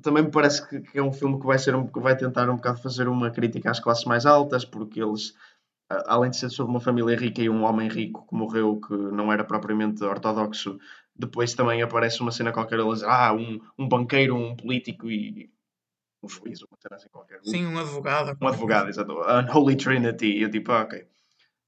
[0.02, 2.50] também me parece que, que, é um filme que vai, ser um, que vai tentar
[2.50, 5.32] um bocado fazer uma crítica às classes mais altas, porque eles,
[5.88, 9.32] além de ser sobre uma família rica e um homem rico que morreu, que não
[9.32, 10.78] era propriamente ortodoxo,
[11.16, 15.50] depois também aparece uma cena qualquer, eles, ah, um, um banqueiro, um político e
[16.22, 17.40] um juiz, assim qualquer.
[17.42, 18.36] Sim, um advogado.
[18.40, 19.20] Um advogado, exato.
[19.20, 20.26] Unholy Trinity.
[20.26, 21.06] E eu tipo, ah, ok,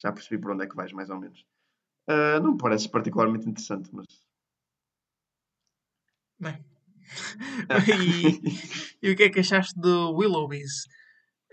[0.03, 1.45] já percebi por onde é que vais, mais ou menos.
[2.09, 4.07] Uh, não me parece particularmente interessante, mas.
[6.39, 6.65] Bem.
[9.03, 10.85] e, e, o que é que achaste do Willowbees?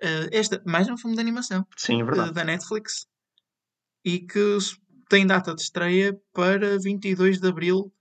[0.01, 1.65] Uh, este, mais um filme de animação.
[1.75, 2.29] Sim, é verdade.
[2.29, 3.07] Uh, da Netflix.
[4.05, 4.57] E que
[5.09, 7.91] tem data de estreia para 22 de Abril.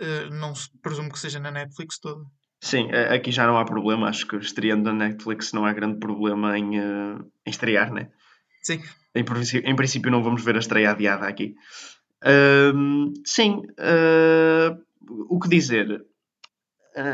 [0.00, 0.52] Uh, não
[0.82, 2.24] presumo que seja na Netflix toda.
[2.60, 4.08] Sim, aqui já não há problema.
[4.08, 8.10] Acho que estreando na Netflix não há grande problema em, uh, em estrear, né?
[8.62, 8.80] Sim.
[9.14, 9.24] Em,
[9.64, 11.54] em, princípio não vamos ver a estreia adiada aqui.
[12.24, 14.78] Uh, sim, uh,
[15.28, 16.04] o que dizer?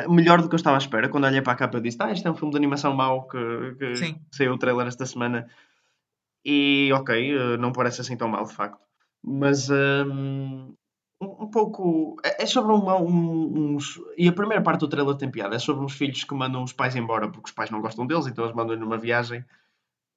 [0.08, 1.08] melhor do que eu estava à espera.
[1.08, 3.26] Quando olhei para a capa eu disse, ah, isto é um filme de animação mau
[3.26, 5.48] que, que saiu o trailer esta semana.
[6.44, 8.78] E ok, não parece assim tão mal de facto
[9.22, 10.74] mas um,
[11.22, 12.16] um pouco.
[12.24, 14.00] É, é sobre uma, um, uns.
[14.16, 15.56] E a primeira parte do trailer tem piada.
[15.56, 18.26] É sobre uns filhos que mandam os pais embora porque os pais não gostam deles,
[18.26, 19.44] então eles mandam numa viagem.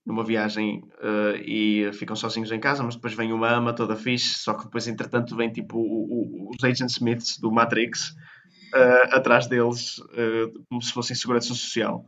[0.06, 4.36] Numa viagem uh, e ficam sozinhos em casa, mas depois vem uma ama toda fixe.
[4.36, 9.48] Só que depois, entretanto, vem tipo o, o, os Agent Smiths do Matrix uh, atrás
[9.48, 12.06] deles, uh, como se fossem segurança social.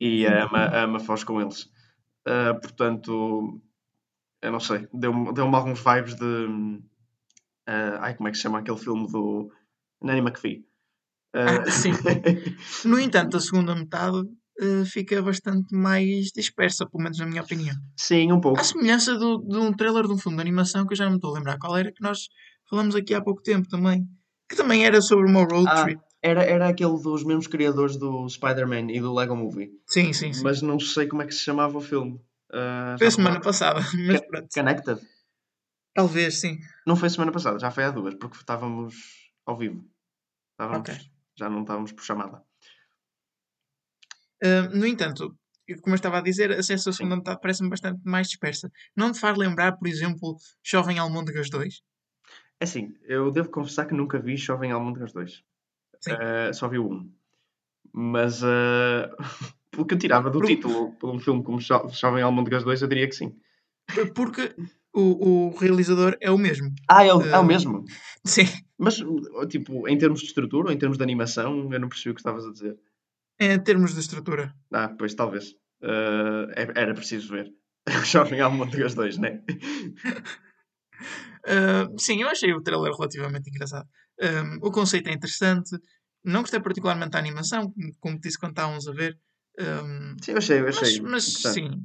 [0.00, 1.70] E a Ama, a Ama foge com eles.
[2.60, 3.60] Portanto,
[4.42, 6.80] eu não sei, deu-me deu alguns vibes de.
[7.66, 9.50] Ai, como é que se chama aquele filme do
[10.02, 10.64] Nanny McPhee?
[11.34, 11.92] Ah, sim.
[12.84, 17.74] no entanto, a segunda metade uh, fica bastante mais dispersa, pelo menos na minha opinião.
[17.96, 18.60] Sim, um pouco.
[18.60, 21.12] À semelhança do, de um trailer de um filme de animação que eu já não
[21.12, 22.28] me estou a lembrar qual era, que nós
[22.68, 24.06] falamos aqui há pouco tempo também,
[24.52, 26.00] que também era sobre uma road ah, trip.
[26.22, 29.70] Era, era aquele dos mesmos criadores do Spider-Man e do Lego Movie.
[29.86, 30.42] Sim, sim, sim.
[30.44, 32.20] Mas não sei como é que se chamava o filme.
[32.52, 34.48] Uh, foi a semana passada, mas pronto.
[34.54, 35.00] Connected?
[35.94, 36.58] Talvez, sim.
[36.86, 38.94] Não foi semana passada, já foi há duas, porque estávamos
[39.44, 39.84] ao vivo.
[40.52, 42.42] Estávamos okay já não estávamos por chamada.
[44.42, 45.36] Uh, no entanto,
[45.82, 48.70] como eu estava a dizer, a sensação da metade parece-me bastante mais dispersa.
[48.96, 51.82] Não te faz lembrar, por exemplo, Jovem Almôndegas 2?
[52.60, 55.44] É assim, eu devo confessar que nunca vi Jovem Almôndegas 2.
[56.08, 57.12] Uh, só vi 1.
[57.92, 59.08] Mas, uh,
[59.70, 63.08] pelo que eu tirava do título, por um filme como Jovem Almôndegas 2, eu diria
[63.08, 63.36] que sim.
[64.14, 64.54] Porque
[64.92, 66.72] o, o realizador é o mesmo.
[66.88, 67.84] Ah, é o, uh, é o mesmo?
[68.24, 68.46] Sim.
[68.78, 69.00] Mas,
[69.48, 72.20] tipo, em termos de estrutura ou em termos de animação, eu não percebi o que
[72.20, 72.76] estavas a dizer.
[73.40, 74.54] Em termos de estrutura.
[74.72, 75.52] Ah, pois, talvez.
[75.82, 77.52] Uh, era preciso ver.
[78.04, 79.42] Jovem Almôndegas 2, não é?
[81.44, 83.88] Uh, sim, eu achei o trailer relativamente engraçado.
[84.20, 85.76] Um, o conceito é interessante.
[86.24, 89.18] Não gostei particularmente da animação, como disse quando estávamos a ver.
[89.58, 91.00] Um, sim, eu achei, eu achei.
[91.00, 91.84] Mas, mas sim,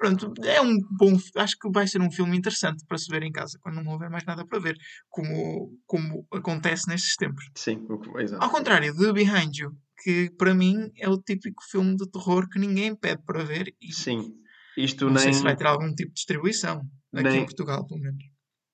[0.00, 1.14] Pronto, é um bom.
[1.36, 4.08] Acho que vai ser um filme interessante para se ver em casa, quando não houver
[4.08, 4.74] mais nada para ver,
[5.10, 7.44] como, como acontece nestes tempos.
[7.54, 7.86] Sim,
[8.18, 8.42] exato.
[8.42, 12.58] Ao contrário de Behind You, que para mim é o típico filme de terror que
[12.58, 13.74] ninguém pede para ver.
[13.78, 14.32] E Sim,
[14.74, 15.22] isto não nem.
[15.22, 16.80] sei se vai ter algum tipo de distribuição
[17.12, 17.42] aqui nem...
[17.42, 18.24] em Portugal, pelo menos.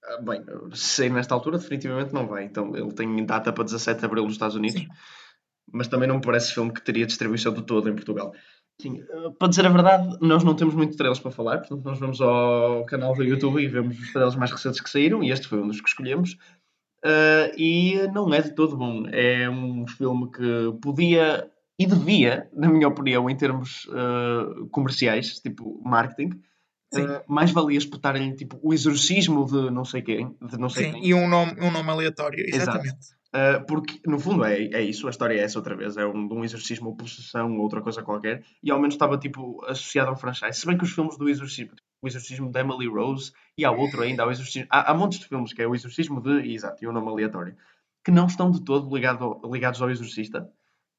[0.05, 2.45] Ah, bem, sei nesta altura, definitivamente não vai.
[2.45, 4.87] Então, ele tem data para 17 de abril nos Estados Unidos, Sim.
[5.73, 8.33] mas também não me parece filme que teria distribuição de todo em Portugal.
[8.81, 11.99] Sim, uh, para dizer a verdade, nós não temos muitos trailers para falar, portanto, nós
[11.99, 15.49] vamos ao canal do YouTube e vemos os trailers mais recentes que saíram, e este
[15.49, 16.37] foi um dos que escolhemos.
[17.05, 19.07] Uh, e não é de todo bom.
[19.09, 25.81] É um filme que podia e devia, na minha opinião, em termos uh, comerciais, tipo
[25.85, 26.41] marketing,
[26.95, 30.93] Uh, mais valia espetar-lhe tipo o exorcismo de não sei quem, de não sei Sim,
[30.93, 31.07] quem.
[31.07, 32.89] e um nome, um nome aleatório, exatamente.
[32.89, 33.17] Exato.
[33.37, 36.27] Uh, porque, no fundo, é, é isso, a história é essa outra vez, é um,
[36.33, 40.15] um exorcismo ou possessão ou outra coisa qualquer, e ao menos estava, tipo, associado a
[40.15, 40.59] um franchise.
[40.59, 44.03] Se bem que os filmes do exorcismo, o exorcismo de Emily Rose, e há outro
[44.03, 46.83] ainda, há, o exorcismo, há, há montes de filmes que é o exorcismo de, exato,
[46.83, 47.55] e o nome aleatório,
[48.03, 50.51] que não estão de todo ligado, ligados ao exorcista,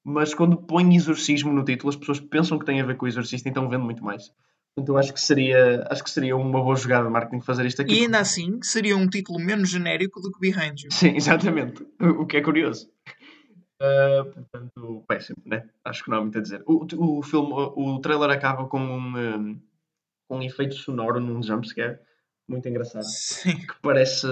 [0.03, 3.07] mas quando põem exorcismo no título, as pessoas pensam que tem a ver com o
[3.07, 4.31] exorcista, então vendo muito mais.
[4.77, 7.81] Portanto, eu acho que seria, acho que seria uma boa jogada de marketing fazer isto
[7.81, 7.95] aqui.
[7.95, 10.91] E ainda assim, seria um título menos genérico do que Behind You.
[10.91, 11.83] Sim, exatamente.
[11.99, 12.87] O que é curioso.
[13.81, 15.67] Uh, portanto, péssimo, né?
[15.83, 16.61] Acho que não há muito a dizer.
[16.67, 19.59] O, o filme, o trailer acaba com um,
[20.29, 21.97] um, efeito sonoro num jumpscare
[22.47, 23.05] muito engraçado.
[23.05, 23.57] Sim.
[23.57, 24.27] Que parece,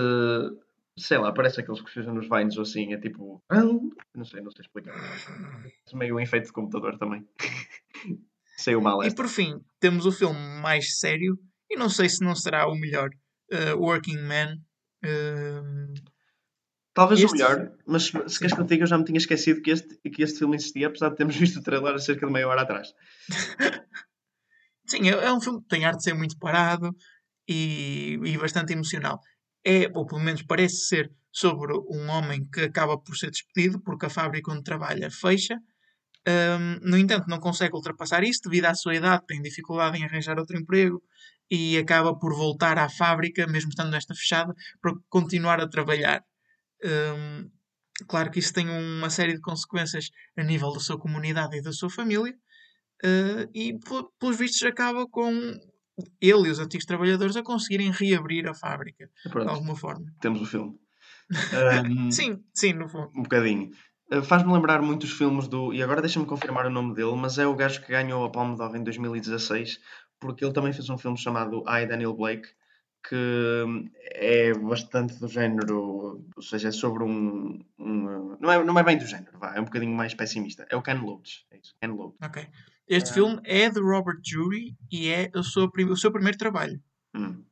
[0.96, 2.94] sei lá, parece aqueles que se usam nos Vines ou assim.
[2.94, 3.42] É tipo,
[4.14, 4.94] não sei, não sei explicar.
[5.92, 7.28] Meio um efeito de computador também.
[8.58, 9.14] Saiu mal esta.
[9.14, 11.38] E por fim, temos o filme mais sério,
[11.70, 13.10] e não sei se não será o melhor,
[13.52, 14.58] uh, Working Man.
[15.04, 15.94] Uh,
[16.94, 17.30] Talvez este...
[17.30, 20.40] o melhor, mas se queres contigo eu já me tinha esquecido que este, que este
[20.40, 22.94] filme existia, apesar de termos visto o trailer há cerca de meia hora atrás.
[24.88, 26.96] Sim, é, é, um filme que tem arte de ser muito parado
[27.48, 29.20] e, e bastante emocional.
[29.66, 34.06] É, ou pelo menos parece ser, sobre um homem que acaba por ser despedido porque
[34.06, 35.60] a fábrica onde trabalha fecha
[36.28, 40.40] um, no entanto, não consegue ultrapassar isso devido à sua idade, tem dificuldade em arranjar
[40.40, 41.02] outro emprego
[41.50, 46.24] e acaba por voltar à fábrica, mesmo estando nesta fechada, para continuar a trabalhar.
[46.84, 47.50] Um,
[48.08, 51.72] claro que isso tem uma série de consequências a nível da sua comunidade e da
[51.72, 52.34] sua família,
[53.04, 53.78] uh, e
[54.20, 55.32] pelos vistos acaba com
[56.20, 60.06] ele e os antigos trabalhadores a conseguirem reabrir a fábrica Pronto, de alguma forma.
[60.20, 60.74] Temos o filme.
[61.28, 63.10] Um, sim, sim, no fundo.
[63.16, 63.72] Um bocadinho.
[64.12, 65.74] Eh, faz-me lembrar muitos filmes do.
[65.74, 68.56] E agora deixa-me confirmar o nome dele, mas é o gajo que ganhou a Palme
[68.56, 69.80] d'Or em 2016,
[70.20, 72.50] porque ele também fez um filme chamado I, Daniel Blake,
[73.08, 73.16] que
[73.66, 76.24] hum, é bastante do género.
[76.36, 77.60] Ou seja, é sobre um.
[77.80, 80.68] um não, é, não é bem do género, vá, é um bocadinho mais pessimista.
[80.70, 81.46] É o Ken Loach.
[81.52, 82.16] É isso, Ken Loach.
[82.24, 82.48] Ok.
[82.88, 86.80] Este uh, filme é de Robert Jury e é o seu, o seu primeiro trabalho.
[87.16, 87.44] Hum.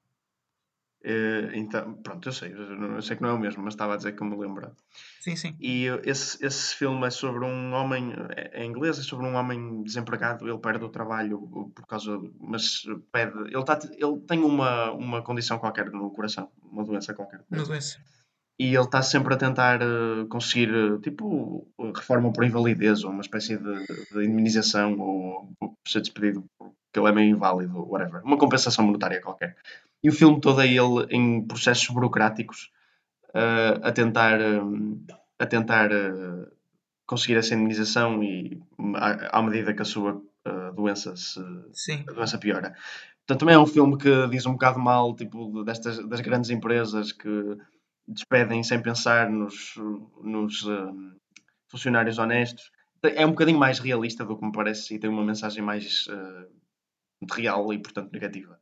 [1.05, 3.97] Uh, então, pronto, eu sei, eu sei que não é o mesmo, mas estava a
[3.97, 4.71] dizer que me lembro.
[5.19, 5.53] Sim, sim.
[5.59, 9.83] E esse, esse filme é sobre um homem, é, é inglês, é sobre um homem
[9.83, 11.39] desempregado, ele perde o trabalho
[11.75, 16.85] por causa, mas pede, ele, tá, ele tem uma, uma condição qualquer no coração, uma
[16.85, 17.43] doença qualquer.
[17.51, 17.99] Uma doença.
[18.57, 23.21] e ele está sempre a tentar uh, conseguir, uh, tipo, reforma por invalidez ou uma
[23.21, 26.45] espécie de, de indemnização ou, ou ser despedido
[26.93, 28.23] porque ele é meio inválido, whatever.
[28.23, 29.57] Uma compensação monetária qualquer.
[30.03, 32.71] E o filme todo é ele em processos burocráticos
[33.29, 34.39] uh, a tentar,
[35.39, 35.89] a tentar
[37.05, 38.61] conseguir essa indemnização e
[38.95, 40.21] à, à, medida que a sua
[40.75, 41.39] doença se
[41.71, 42.03] Sim.
[42.09, 42.75] a doença piora.
[43.25, 47.13] Portanto, também é um filme que diz um bocado mal tipo, destas, das grandes empresas
[47.13, 47.57] que
[48.07, 49.75] despedem sem pensar nos,
[50.21, 51.15] nos uh,
[51.69, 52.71] funcionários honestos.
[53.01, 57.33] É um bocadinho mais realista do que me parece e tem uma mensagem mais uh,
[57.33, 58.59] real e, portanto, negativa.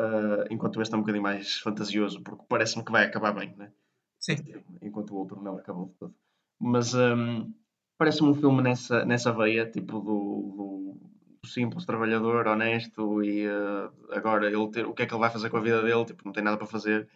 [0.00, 3.70] Uh, enquanto este é um bocadinho mais fantasioso, porque parece-me que vai acabar bem, né?
[4.18, 4.36] Sim.
[4.80, 6.14] Enquanto o outro não acabou de todo.
[6.58, 7.52] Mas um,
[7.98, 10.96] parece-me um filme nessa, nessa veia, tipo do,
[11.42, 15.30] do simples trabalhador, honesto e uh, agora ele ter, o que é que ele vai
[15.30, 17.08] fazer com a vida dele, tipo, não tem nada para fazer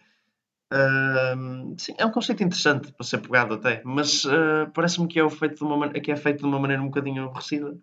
[1.77, 5.57] sim, é um conceito interessante para ser pegado até, mas uh, parece-me que é, feito
[5.57, 7.77] de uma que é feito de uma maneira um bocadinho aborrecida.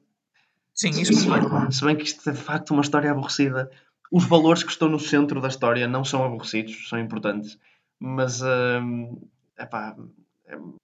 [0.75, 3.71] Sim, isso se bem, se bem que isto é de facto uma história aborrecida.
[4.13, 7.59] Os valores que estão no centro da história não são aborrecidos, são importantes,
[7.99, 9.97] mas uh, epá,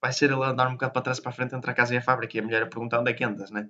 [0.01, 1.97] vai ser ele andar um bocado para trás para a frente entre a casa e
[1.97, 3.69] a fábrica e a mulher a perguntar onde é que andas, né?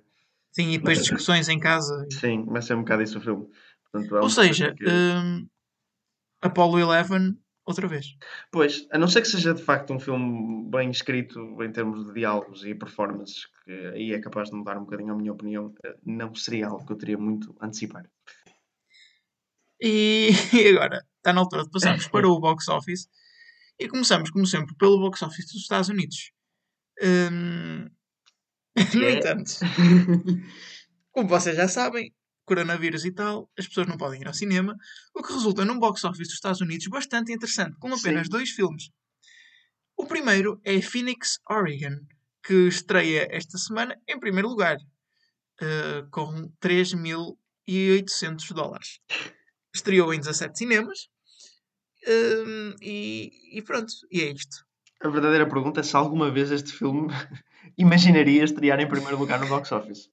[0.50, 2.06] Sim, e depois discussões em casa.
[2.10, 3.46] Sim, vai ser um bocado isso o filme.
[3.92, 4.84] Portanto, Ou seja, que...
[4.88, 5.46] um,
[6.40, 8.16] Apollo 11 outra vez.
[8.50, 12.14] Pois, a não ser que seja de facto um filme bem escrito em termos de
[12.14, 15.72] diálogos e performances, que aí é capaz de mudar um bocadinho a minha opinião,
[16.04, 18.04] não seria algo que eu teria muito a antecipar.
[19.82, 23.08] E, agora, está na altura de passarmos para o box office
[23.78, 26.32] e começamos, como sempre, pelo box office dos Estados Unidos.
[27.02, 27.88] Hum...
[28.94, 29.12] no é.
[29.14, 29.52] entanto,
[31.10, 32.14] como vocês já sabem,
[32.44, 34.76] coronavírus e tal, as pessoas não podem ir ao cinema,
[35.14, 38.30] o que resulta num box office dos Estados Unidos bastante interessante, com apenas Sim.
[38.30, 38.90] dois filmes.
[39.96, 42.00] O primeiro é Phoenix, Oregon,
[42.42, 49.00] que estreia esta semana em primeiro lugar, uh, com 3.800 dólares.
[49.74, 51.08] Estreou em 17 cinemas
[52.06, 54.64] uh, e, e pronto, e é isto.
[55.02, 57.08] A verdadeira pergunta é se alguma vez este filme
[57.78, 60.10] imaginaria estrear em primeiro lugar no box office.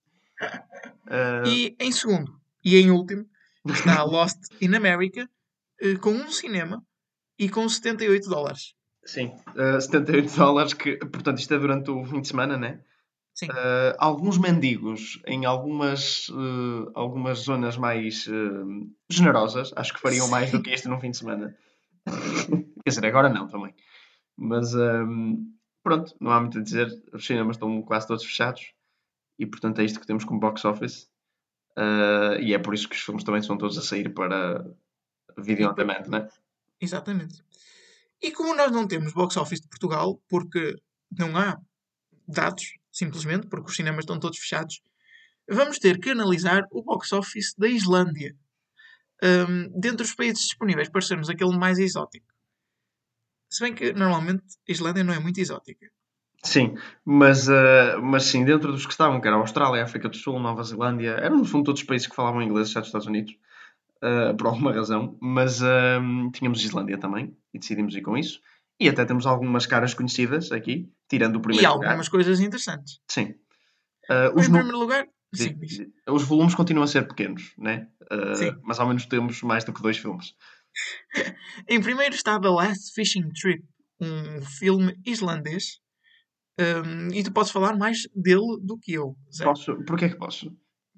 [1.08, 1.48] Uh...
[1.48, 3.26] E em segundo e em último
[3.68, 5.30] está Lost in America
[5.84, 6.84] uh, com um cinema
[7.38, 8.74] e com 78 dólares.
[9.06, 12.82] Sim, uh, eh, 78 dólares, que portanto isto é durante o fim de semana, né?
[13.38, 13.50] Sim.
[13.52, 20.52] Uh, alguns mendigos em algumas, uh, algumas zonas mais uh, generosas, acho que fariam mais
[20.52, 21.56] do que isto num fim de semana.
[22.84, 23.76] Quer dizer, agora não também.
[24.36, 26.88] Mas um, pronto, não há muito a dizer.
[27.14, 28.74] Os cinemas estão quase todos fechados
[29.38, 31.08] e portanto é isto que temos como box office.
[32.42, 34.66] E é por isso que os filmes também são todos a sair para
[35.38, 36.30] vídeo on demand, não é?
[36.82, 37.44] Exatamente.
[38.20, 40.76] E como nós não temos box office de Portugal, porque
[41.12, 41.60] não há
[42.28, 44.82] dados, simplesmente, porque os cinemas estão todos fechados,
[45.50, 48.36] vamos ter que analisar o box office da Islândia.
[49.24, 52.28] Um, dentre os países disponíveis, para sermos aquele mais exótico.
[53.50, 55.90] Se bem que normalmente a Islândia não é muito exótica.
[56.44, 60.08] Sim, mas, uh, mas sim, dentro dos que estavam, que era a Austrália, a África
[60.08, 62.88] do Sul, Nova Zelândia, eram no fundo todos os países que falavam inglês, exceto os
[62.88, 63.36] Estados Unidos,
[64.04, 68.40] uh, por alguma razão, mas uh, tínhamos Islândia também, e decidimos ir com isso.
[68.80, 71.86] E até temos algumas caras conhecidas aqui, tirando o primeiro lugar.
[71.86, 72.12] E algumas lugar.
[72.12, 73.00] coisas interessantes.
[73.10, 73.34] Sim.
[74.10, 77.88] Uh, os em primeiro lugar, sim, sim, Os volumes continuam a ser pequenos, né?
[78.36, 78.56] sim.
[78.64, 80.34] mas ao menos temos mais do que dois filmes.
[81.68, 83.64] em primeiro está The Last Fishing Trip,
[84.00, 85.82] um filme islandês
[86.60, 89.16] um, e tu podes falar mais dele do que eu.
[89.34, 89.44] Zé.
[89.44, 89.76] Posso?
[89.86, 90.52] Porquê que posso?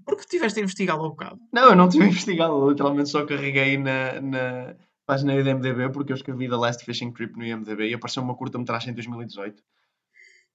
[0.06, 1.40] Porque estiveste a investigá-lo há bocado.
[1.52, 2.70] Não, eu não estive a investigá-lo.
[2.70, 4.76] Literalmente só carreguei na, na
[5.10, 8.36] página do IMDB porque eu escrevi The Last Fishing Trip no IMDB e apareceu uma
[8.36, 9.64] curta-metragem em 2018.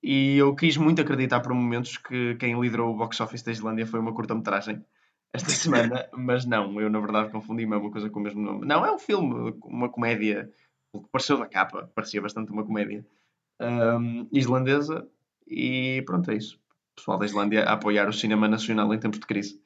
[0.01, 3.85] E eu quis muito acreditar por momentos que quem liderou o box office da Islândia
[3.85, 4.85] foi uma curta-metragem
[5.33, 8.65] esta semana, mas não, eu na verdade confundi uma coisa com o mesmo nome.
[8.65, 10.49] Não, é um filme, uma comédia,
[10.93, 13.05] o que pareceu da capa, parecia bastante uma comédia
[13.61, 15.05] um, islandesa
[15.49, 16.61] e pronto, é isso.
[16.93, 19.61] O pessoal da Islândia a apoiar o cinema nacional em tempos de crise.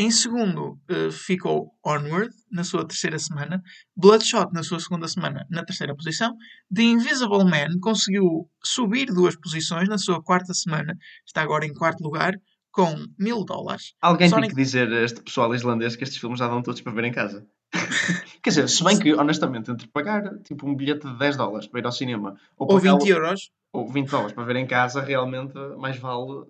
[0.00, 3.60] Em segundo uh, ficou Onward, na sua terceira semana.
[3.96, 6.36] Bloodshot, na sua segunda semana, na terceira posição.
[6.72, 10.96] The Invisible Man conseguiu subir duas posições na sua quarta semana.
[11.26, 12.36] Está agora em quarto lugar,
[12.70, 13.94] com mil dólares.
[14.00, 14.46] Alguém Sonic...
[14.46, 17.02] tem que dizer a este pessoal islandês que estes filmes já dão todos para ver
[17.02, 17.44] em casa.
[18.40, 21.80] Quer dizer, se bem que, honestamente, entre pagar tipo um bilhete de 10 dólares para
[21.80, 25.58] ir ao cinema ou, ou 20 euros ou 20 dólares para ver em casa, realmente
[25.76, 26.44] mais vale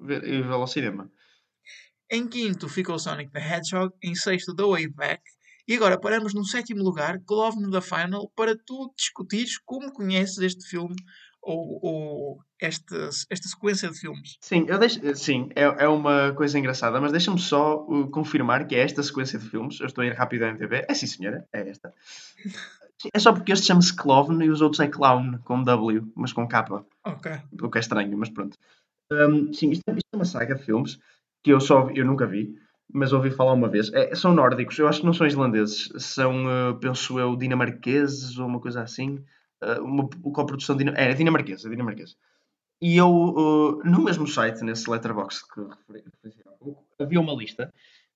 [0.00, 1.10] ver, ir ao cinema.
[2.10, 5.22] Em quinto ficou Sonic the Hedgehog, em sexto The Way Back
[5.66, 10.66] E agora paramos no sétimo lugar, Glove the Final, para tu discutires como conheces este
[10.66, 10.96] filme
[11.42, 14.38] ou, ou esta, esta sequência de filmes.
[14.40, 18.74] Sim, eu deixo, sim é, é uma coisa engraçada, mas deixa-me só uh, confirmar que
[18.74, 19.78] é esta sequência de filmes.
[19.80, 20.86] Eu estou a ir rápido à MTV.
[20.88, 21.94] É sim, senhora, é esta.
[23.14, 26.48] É só porque este chama-se Clown e os outros é Clown, com W, mas com
[26.48, 26.84] K.
[27.04, 27.32] Ok.
[27.62, 28.56] O que é estranho, mas pronto.
[29.10, 30.98] Um, sim, isto, isto, é uma saga de filmes
[31.42, 32.54] que eu só eu nunca vi,
[32.92, 33.92] mas ouvi falar uma vez.
[33.92, 38.46] É, são nórdicos, eu acho que não são islandeses, são, uh, penso eu, dinamarqueses ou
[38.46, 39.22] uma coisa assim.
[39.62, 42.14] Uh, uma coprodução din é, é dinamarquesa, é dinamarquesa.
[42.80, 47.72] E eu, uh, no mesmo site, nesse letterbox que referi há pouco, havia uma lista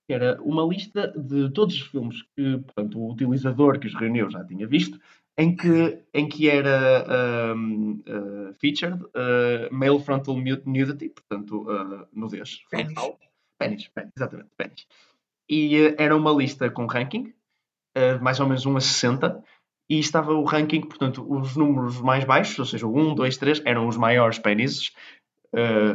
[0.07, 4.31] que era uma lista de todos os filmes que portanto, o utilizador que os reuniu
[4.31, 4.99] já tinha visto,
[5.37, 12.63] em que, em que era um, uh, featured uh, male frontal nudity, portanto, uh, nudez.
[13.59, 14.87] Pênis, pênis, exatamente, pênis.
[15.49, 17.33] E era uma lista com ranking,
[18.21, 19.45] mais ou menos 1 a 60,
[19.89, 23.63] e estava o ranking, portanto, os números mais baixos, ou seja, o 1, 2, 3,
[23.65, 24.93] eram os maiores pênises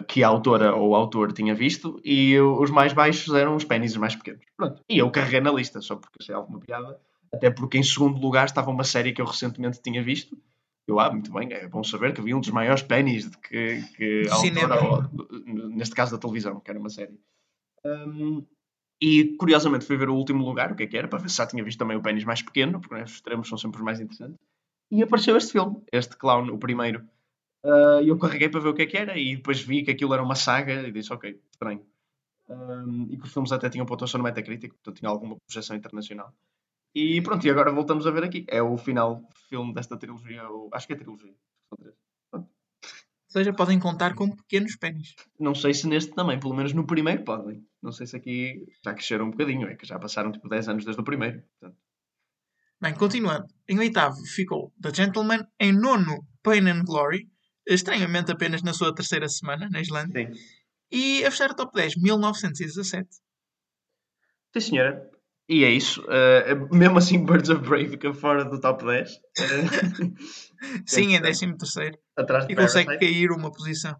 [0.08, 3.98] que a autora ou o autor tinha visto, e os mais baixos eram os pênises
[3.98, 4.46] mais pequenos.
[4.56, 4.82] Pronto.
[4.88, 7.02] E eu carreguei na lista, só porque achei alguma piada,
[7.34, 10.38] até porque em segundo lugar estava uma série que eu recentemente tinha visto.
[10.88, 14.24] Eu, ah, muito bem, é bom saber que havia um dos maiores pênis que, que
[14.30, 15.04] a autora, ou,
[15.70, 17.20] neste caso da televisão, que era uma série.
[17.86, 18.46] Um,
[19.02, 21.38] e curiosamente fui ver o último lugar, o que é que era, para ver se
[21.38, 23.84] já tinha visto também o pênis mais pequeno, porque né, os extremos são sempre os
[23.84, 24.40] mais interessantes.
[24.90, 27.08] E apareceu este filme, este clown, o primeiro.
[27.64, 30.14] Uh, eu carreguei para ver o que é que era e depois vi que aquilo
[30.14, 31.86] era uma saga e disse, ok, estranho.
[32.50, 36.34] Um, e que os filmes até tinham pontuação no Metacritic, portanto tinha alguma projeção internacional.
[37.00, 38.44] E pronto, e agora voltamos a ver aqui.
[38.50, 41.36] É o final filme desta trilogia, ou, acho que é trilogia.
[42.34, 42.44] Ou
[43.30, 45.14] seja, podem contar com pequenos pênis.
[45.40, 47.64] Não sei se neste também, pelo menos no primeiro podem.
[47.84, 50.86] Não sei se aqui já cresceram um bocadinho, é que já passaram tipo 10 anos
[50.86, 51.44] desde o primeiro.
[51.60, 51.80] Portanto.
[52.82, 53.46] Bem, continuando.
[53.70, 55.46] Em oitavo ficou The Gentleman.
[55.60, 57.30] Em nono, Pain and Glory.
[57.68, 60.34] Estranhamente apenas na sua terceira semana, na Islândia.
[60.34, 60.40] Sim.
[60.92, 63.08] E a fechar o top 10, 1917.
[64.52, 65.17] Sim, senhora.
[65.50, 66.02] E é isso.
[66.02, 69.12] Uh, mesmo assim, Birds of Prey fica fora do top 10.
[69.12, 70.16] Uh,
[70.86, 71.98] Sim, é 13 terceiro.
[72.18, 73.96] Atrás de e consegue cair uma posição.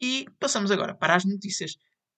[0.00, 1.72] E passamos agora para as notícias.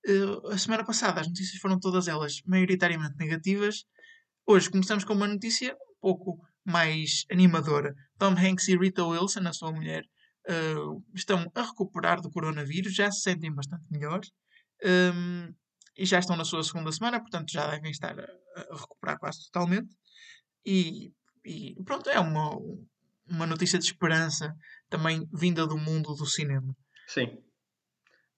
[0.07, 3.85] Uh, a semana passada as notícias foram todas elas maioritariamente negativas.
[4.47, 7.95] Hoje começamos com uma notícia um pouco mais animadora.
[8.19, 10.05] Tom Hanks e Rita Wilson, a sua mulher,
[10.49, 14.31] uh, estão a recuperar do coronavírus, já se sentem bastante melhores.
[14.85, 15.53] Um,
[16.01, 19.45] e já estão na sua segunda semana, portanto já devem estar a, a recuperar quase
[19.45, 19.95] totalmente.
[20.65, 21.13] E,
[21.45, 22.57] e, pronto, é uma,
[23.29, 24.57] uma notícia de esperança
[24.89, 26.75] também vinda do mundo do cinema.
[27.07, 27.27] Sim.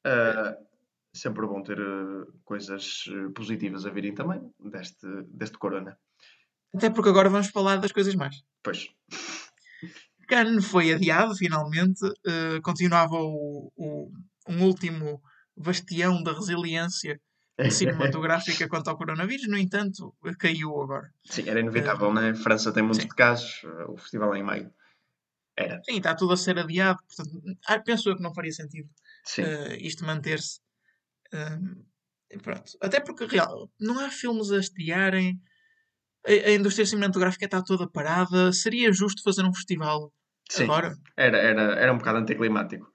[0.05, 0.67] Uh,
[1.15, 5.97] sempre bom ter uh, coisas eh, positivas a virem também deste, deste corona.
[6.75, 8.43] Até porque agora vamos falar das coisas mais.
[8.61, 8.89] Pois.
[10.27, 12.05] Cannes foi adiado finalmente.
[12.05, 14.11] Uh, continuava o, o,
[14.49, 15.23] um último
[15.57, 17.21] bastião da resiliência
[17.70, 21.12] cinematográfica quanto ao coronavírus, no entanto, caiu agora.
[21.24, 22.30] Sim, era inevitável, uh, né?
[22.30, 24.72] A França tem muitos de casos, o festival é em maio.
[25.57, 25.82] Era.
[25.84, 28.88] Sim, está tudo a ser adiado, portanto, ah, penso eu que não faria sentido
[29.38, 30.61] uh, isto manter-se.
[31.32, 32.72] Uh, pronto.
[32.80, 35.40] Até porque, real, não há filmes a estrearem,
[36.26, 40.12] a, a, indústria cinematográfica está toda parada, seria justo fazer um festival
[40.48, 40.96] Sim, agora?
[41.16, 42.91] Era, era, era um bocado anticlimático.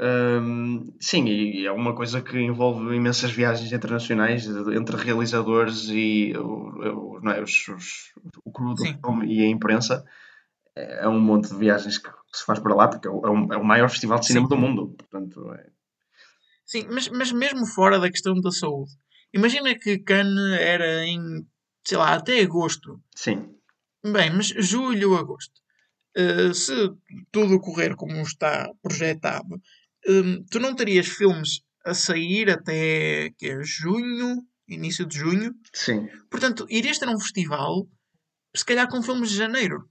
[0.00, 7.18] Um, sim, e é uma coisa que envolve imensas viagens internacionais entre realizadores e o,
[7.20, 8.12] não é, os, os,
[8.44, 10.04] o cru do filme e a imprensa.
[10.76, 13.56] É, é um monte de viagens que se faz para lá, porque é o, é
[13.56, 14.54] o maior festival de cinema sim.
[14.54, 14.94] do mundo.
[14.96, 15.66] Portanto, é...
[16.64, 18.92] Sim, mas, mas mesmo fora da questão da saúde,
[19.34, 21.44] imagina que Cannes era em,
[21.84, 23.02] sei lá, até agosto.
[23.16, 23.52] Sim.
[24.04, 25.60] Bem, mas julho, agosto.
[26.16, 26.72] Uh, se
[27.32, 29.60] tudo correr como está projetado,
[30.08, 35.54] um, tu não terias filmes a sair até que é junho, início de junho.
[35.72, 36.08] Sim.
[36.30, 37.86] Portanto, irias ter um festival,
[38.54, 39.88] se calhar com filmes de janeiro.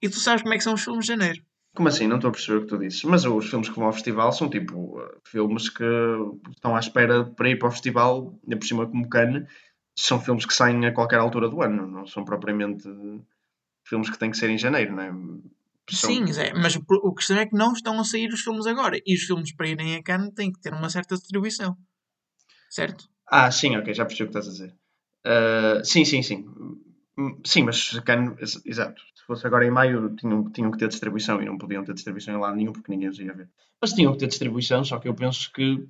[0.00, 1.42] E tu sabes como é que são os filmes de janeiro.
[1.74, 2.06] Como assim?
[2.06, 3.02] Não estou a perceber o que tu dizes.
[3.02, 5.84] Mas os filmes que vão ao festival são tipo uh, filmes que
[6.50, 9.48] estão à espera para ir para o festival, ainda por cima como Cannes,
[9.98, 12.88] são filmes que saem a qualquer altura do ano, não são propriamente
[13.86, 15.12] filmes que têm que ser em janeiro, não é?
[15.90, 18.98] Sim, é, mas o questão é que não estão a sair os filmes agora.
[19.04, 21.76] E os filmes para irem a Cannes têm que ter uma certa distribuição.
[22.70, 23.08] Certo?
[23.26, 24.74] Ah, sim, ok, já percebi o que estás a dizer.
[25.26, 26.46] Uh, sim, sim, sim.
[27.18, 29.00] Hum, sim, mas Cannes, exato.
[29.14, 32.34] Se fosse agora em maio, tinham, tinham que ter distribuição e não podiam ter distribuição
[32.34, 33.48] em lado nenhum porque ninguém os ia ver.
[33.80, 35.86] Mas tinham que ter distribuição, só que eu penso que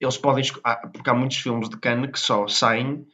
[0.00, 0.44] eles podem.
[0.64, 3.06] Ah, porque há muitos filmes de Cannes que só saem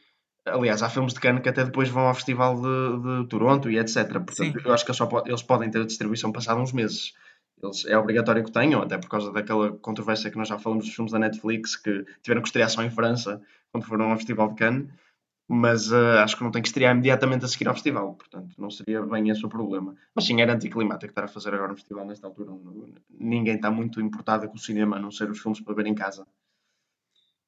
[0.45, 3.79] Aliás, há filmes de Cannes que até depois vão ao Festival de, de Toronto e
[3.79, 4.07] etc.
[4.07, 4.53] Portanto, Sim.
[4.63, 7.13] eu acho que eles, só, eles podem ter a distribuição passada uns meses.
[7.61, 10.93] Eles, é obrigatório que tenham, até por causa daquela controvérsia que nós já falamos dos
[10.93, 13.41] filmes da Netflix que tiveram que estrear só em França
[13.71, 14.89] quando foram ao Festival de Cannes
[15.47, 18.69] mas uh, acho que não tem que estrear imediatamente a seguir ao festival, portanto não
[18.69, 19.95] seria bem esse o problema.
[20.13, 22.51] Mas sim, era anticlimático estar a fazer agora um festival nesta altura.
[23.11, 25.93] Ninguém está muito importado com o cinema, a não ser os filmes para ver em
[25.93, 26.25] casa.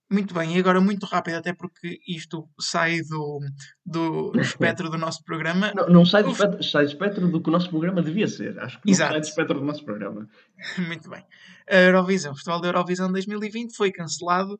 [0.09, 3.39] Muito bem, e agora muito rápido, até porque isto sai do,
[3.85, 5.73] do, espectro do nosso programa.
[5.75, 8.57] Não, não sai, do espectro, sai do espectro do que o nosso programa devia ser.
[8.59, 9.11] Acho que Exato.
[9.11, 10.27] sai do espectro do nosso programa.
[10.87, 11.25] muito bem.
[11.69, 14.59] A Eurovisão, o Festival da Eurovisão 2020 foi cancelado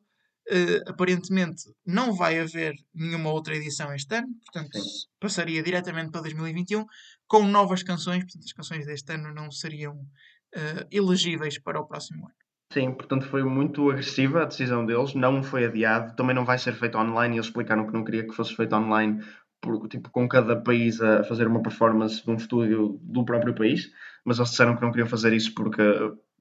[0.50, 5.06] Uh, aparentemente não vai haver nenhuma outra edição este ano, portanto Sim.
[5.20, 6.86] passaria diretamente para 2021
[7.26, 12.24] com novas canções, portanto as canções deste ano não seriam uh, elegíveis para o próximo
[12.24, 12.37] ano.
[12.70, 16.74] Sim, portanto foi muito agressiva a decisão deles, não foi adiado, também não vai ser
[16.74, 19.22] feito online, eles explicaram que não queria que fosse feito online,
[19.60, 23.90] por, tipo, com cada país a fazer uma performance de um estúdio do próprio país,
[24.24, 25.82] mas eles disseram que não queriam fazer isso porque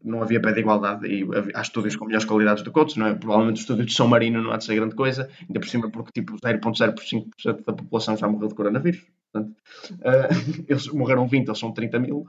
[0.03, 3.07] não havia pé de igualdade e há estúdios com melhores qualidades do que outros, não
[3.07, 3.15] é?
[3.15, 5.89] Provavelmente o estúdio de São Marino não há de ser grande coisa, ainda por cima
[5.89, 9.03] porque tipo 0.05% da população já morreu de coronavírus.
[9.31, 9.55] Portanto,
[9.91, 12.27] uh, eles morreram 20, eles são 30 mil.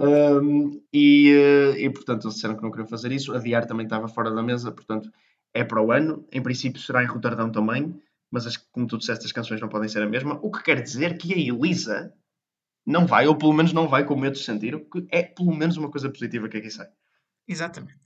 [0.00, 3.34] Um, e, uh, e portanto eles disseram que não queriam fazer isso.
[3.34, 5.12] Adiar também estava fora da mesa, portanto
[5.52, 6.26] é para o ano.
[6.32, 9.88] Em princípio será em Roterdão também, mas as, como tu disseste, as canções não podem
[9.88, 10.40] ser a mesma.
[10.42, 12.14] O que quer dizer que a Elisa
[12.86, 15.54] não vai, ou pelo menos não vai com medo de sentir, o que é pelo
[15.54, 16.88] menos uma coisa positiva que aqui sai.
[17.46, 18.00] Exatamente.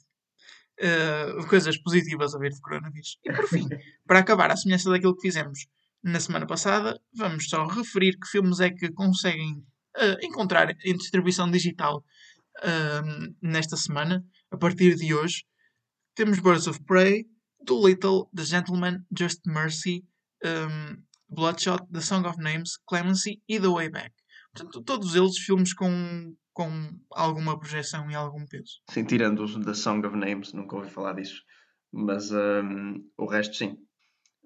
[0.80, 3.18] Uh, coisas positivas a ver de coronavírus.
[3.24, 3.68] E por fim,
[4.04, 5.66] para acabar, a semelhança daquilo que fizemos
[6.02, 9.64] na semana passada, vamos só referir que filmes é que conseguem
[9.96, 12.04] uh, encontrar em distribuição digital
[13.42, 15.44] nesta semana, a partir de hoje.
[16.14, 17.26] Temos Birds of Prey,
[17.68, 20.04] Little, The Gentleman, Just Mercy,
[20.44, 24.14] um, Bloodshot, The Song of Names, Clemency e The Way Back.
[24.54, 26.70] Portanto, todos eles filmes com com
[27.10, 28.80] alguma projeção e algum peso.
[28.88, 31.42] Sim, tirando os da Song of Names, nunca ouvi falar disso,
[31.92, 33.76] mas um, o resto sim.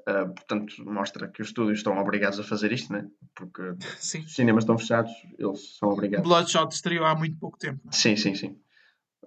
[0.09, 3.07] Uh, portanto, mostra que os estúdios estão obrigados a fazer isto, né?
[3.35, 3.63] porque
[4.01, 4.21] sim.
[4.21, 6.27] os cinemas estão fechados, eles são obrigados.
[6.27, 7.81] Bloodshot estreou há muito pouco tempo.
[7.87, 7.93] É?
[7.93, 8.59] Sim, sim, sim.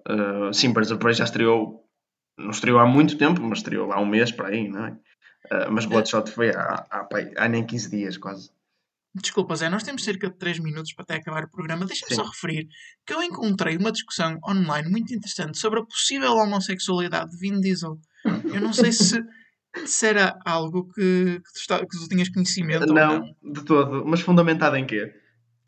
[0.08, 1.88] Uh, sim, Birds of Prey já estreou,
[2.36, 4.90] não estreou há muito tempo, mas estreou há um mês para aí, não é?
[4.90, 8.50] Uh, mas Bloodshot foi há, há, há, há nem 15 dias quase.
[9.14, 11.84] Desculpa, Zé, nós temos cerca de 3 minutos para até acabar o programa.
[11.84, 12.66] Deixa-me só referir
[13.06, 18.00] que eu encontrei uma discussão online muito interessante sobre a possível homossexualidade de Vin Diesel.
[18.24, 19.22] Eu não sei se,
[19.86, 24.04] se era algo que, que, tu, está, que tu tinhas conhecimento não, não, de todo.
[24.04, 25.14] Mas fundamentada em quê?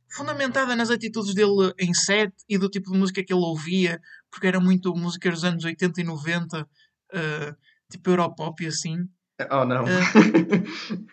[0.09, 4.01] Fundamentada nas atitudes dele em set e do tipo de música que ele ouvia,
[4.31, 6.67] porque era muito música dos anos 80 e 90, uh,
[7.13, 7.55] eh,
[7.91, 9.09] tipo Europop e assim.
[9.51, 9.85] Oh, não.
[9.85, 11.05] Uh,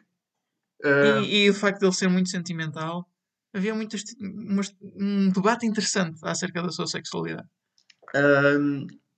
[0.84, 1.22] Uh...
[1.30, 3.08] E, e, o facto de ele ser muito sentimental,
[3.54, 3.96] havia muito
[5.00, 7.48] um debate interessante acerca da sua sexualidade.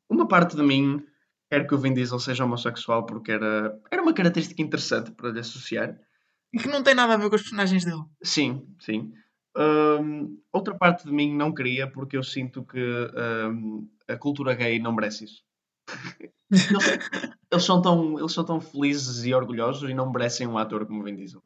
[0.10, 1.02] Uma parte de mim
[1.54, 5.40] quer que o Vin Diesel seja homossexual porque era, era uma característica interessante para lhe
[5.40, 5.96] associar.
[6.52, 8.02] E que não tem nada a ver com os personagens dele.
[8.24, 9.14] Sim, sim.
[9.56, 12.84] Uh, outra parte de mim não queria porque eu sinto que
[14.08, 15.44] a cultura gay não merece isso.
[16.50, 17.10] eles,
[17.52, 21.04] eles, são tão, eles são tão felizes e orgulhosos e não merecem um ator como
[21.04, 21.44] Vin Diesel.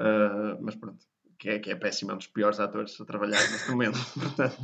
[0.00, 1.06] Uh, mas pronto,
[1.38, 3.98] que é, que é péssimo, é um dos piores atores a trabalhar neste momento.
[4.18, 4.56] Portanto.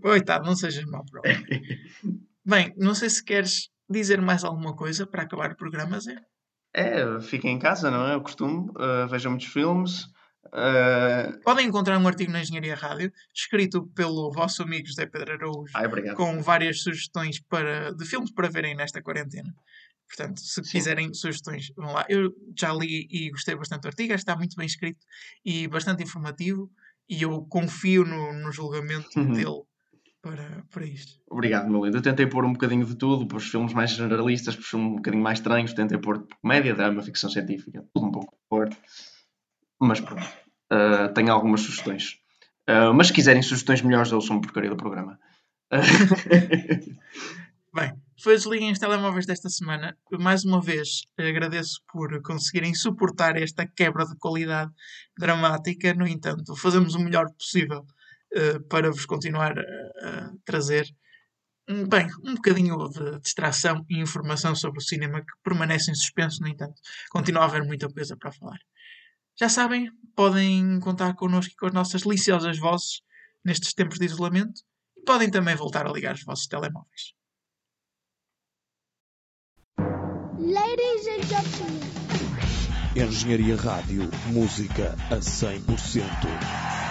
[0.00, 1.22] Coitado, não sejas mau, bro.
[2.44, 6.16] Bem, não sei se queres dizer mais alguma coisa para acabar o programa, Zé.
[6.74, 8.16] É, fiquem em casa, não é?
[8.16, 8.68] O costume.
[8.70, 10.04] Uh, vejam muitos filmes.
[10.46, 11.40] Uh...
[11.42, 15.88] Podem encontrar um artigo na Engenharia Rádio, escrito pelo vosso amigo José Pedro Araújo, Ai,
[16.14, 19.54] com várias sugestões para, de filmes para verem nesta quarentena.
[20.06, 20.70] Portanto, se Sim.
[20.70, 22.04] quiserem sugestões, vão lá.
[22.08, 25.04] Eu já li e gostei bastante do artigo, está muito bem escrito
[25.44, 26.70] e bastante informativo,
[27.08, 29.32] e eu confio no, no julgamento uhum.
[29.32, 29.62] dele
[30.22, 31.20] para, para isto.
[31.30, 31.98] Obrigado, meu lindo.
[31.98, 34.92] Eu tentei pôr um bocadinho de tudo, para os filmes mais generalistas, para os filmes
[34.92, 38.70] um bocadinho mais estranhos, tentei pôr comédia, drama, ficção científica, tudo um pouco por.
[39.78, 40.26] Mas pronto,
[40.72, 42.18] uh, tenho algumas sugestões.
[42.68, 45.18] Uh, mas se quiserem sugestões melhores, eu sou uma porcaria do programa.
[48.24, 49.98] Foi desliguem os telemóveis desta semana.
[50.18, 54.72] Mais uma vez agradeço por conseguirem suportar esta quebra de qualidade
[55.18, 55.92] dramática.
[55.92, 60.86] No entanto, fazemos o melhor possível uh, para vos continuar a, a trazer
[61.86, 66.48] bem, um bocadinho de distração e informação sobre o cinema que permanece em suspenso, no
[66.48, 68.58] entanto, continua a haver muita coisa para falar.
[69.38, 73.02] Já sabem, podem contar connosco e com as nossas deliciosas vozes
[73.44, 74.62] nestes tempos de isolamento
[74.96, 77.12] e podem também voltar a ligar os vossos telemóveis.
[80.44, 81.80] Ladies and gentlemen.
[82.94, 86.83] Engenharia Rádio, música a 100%.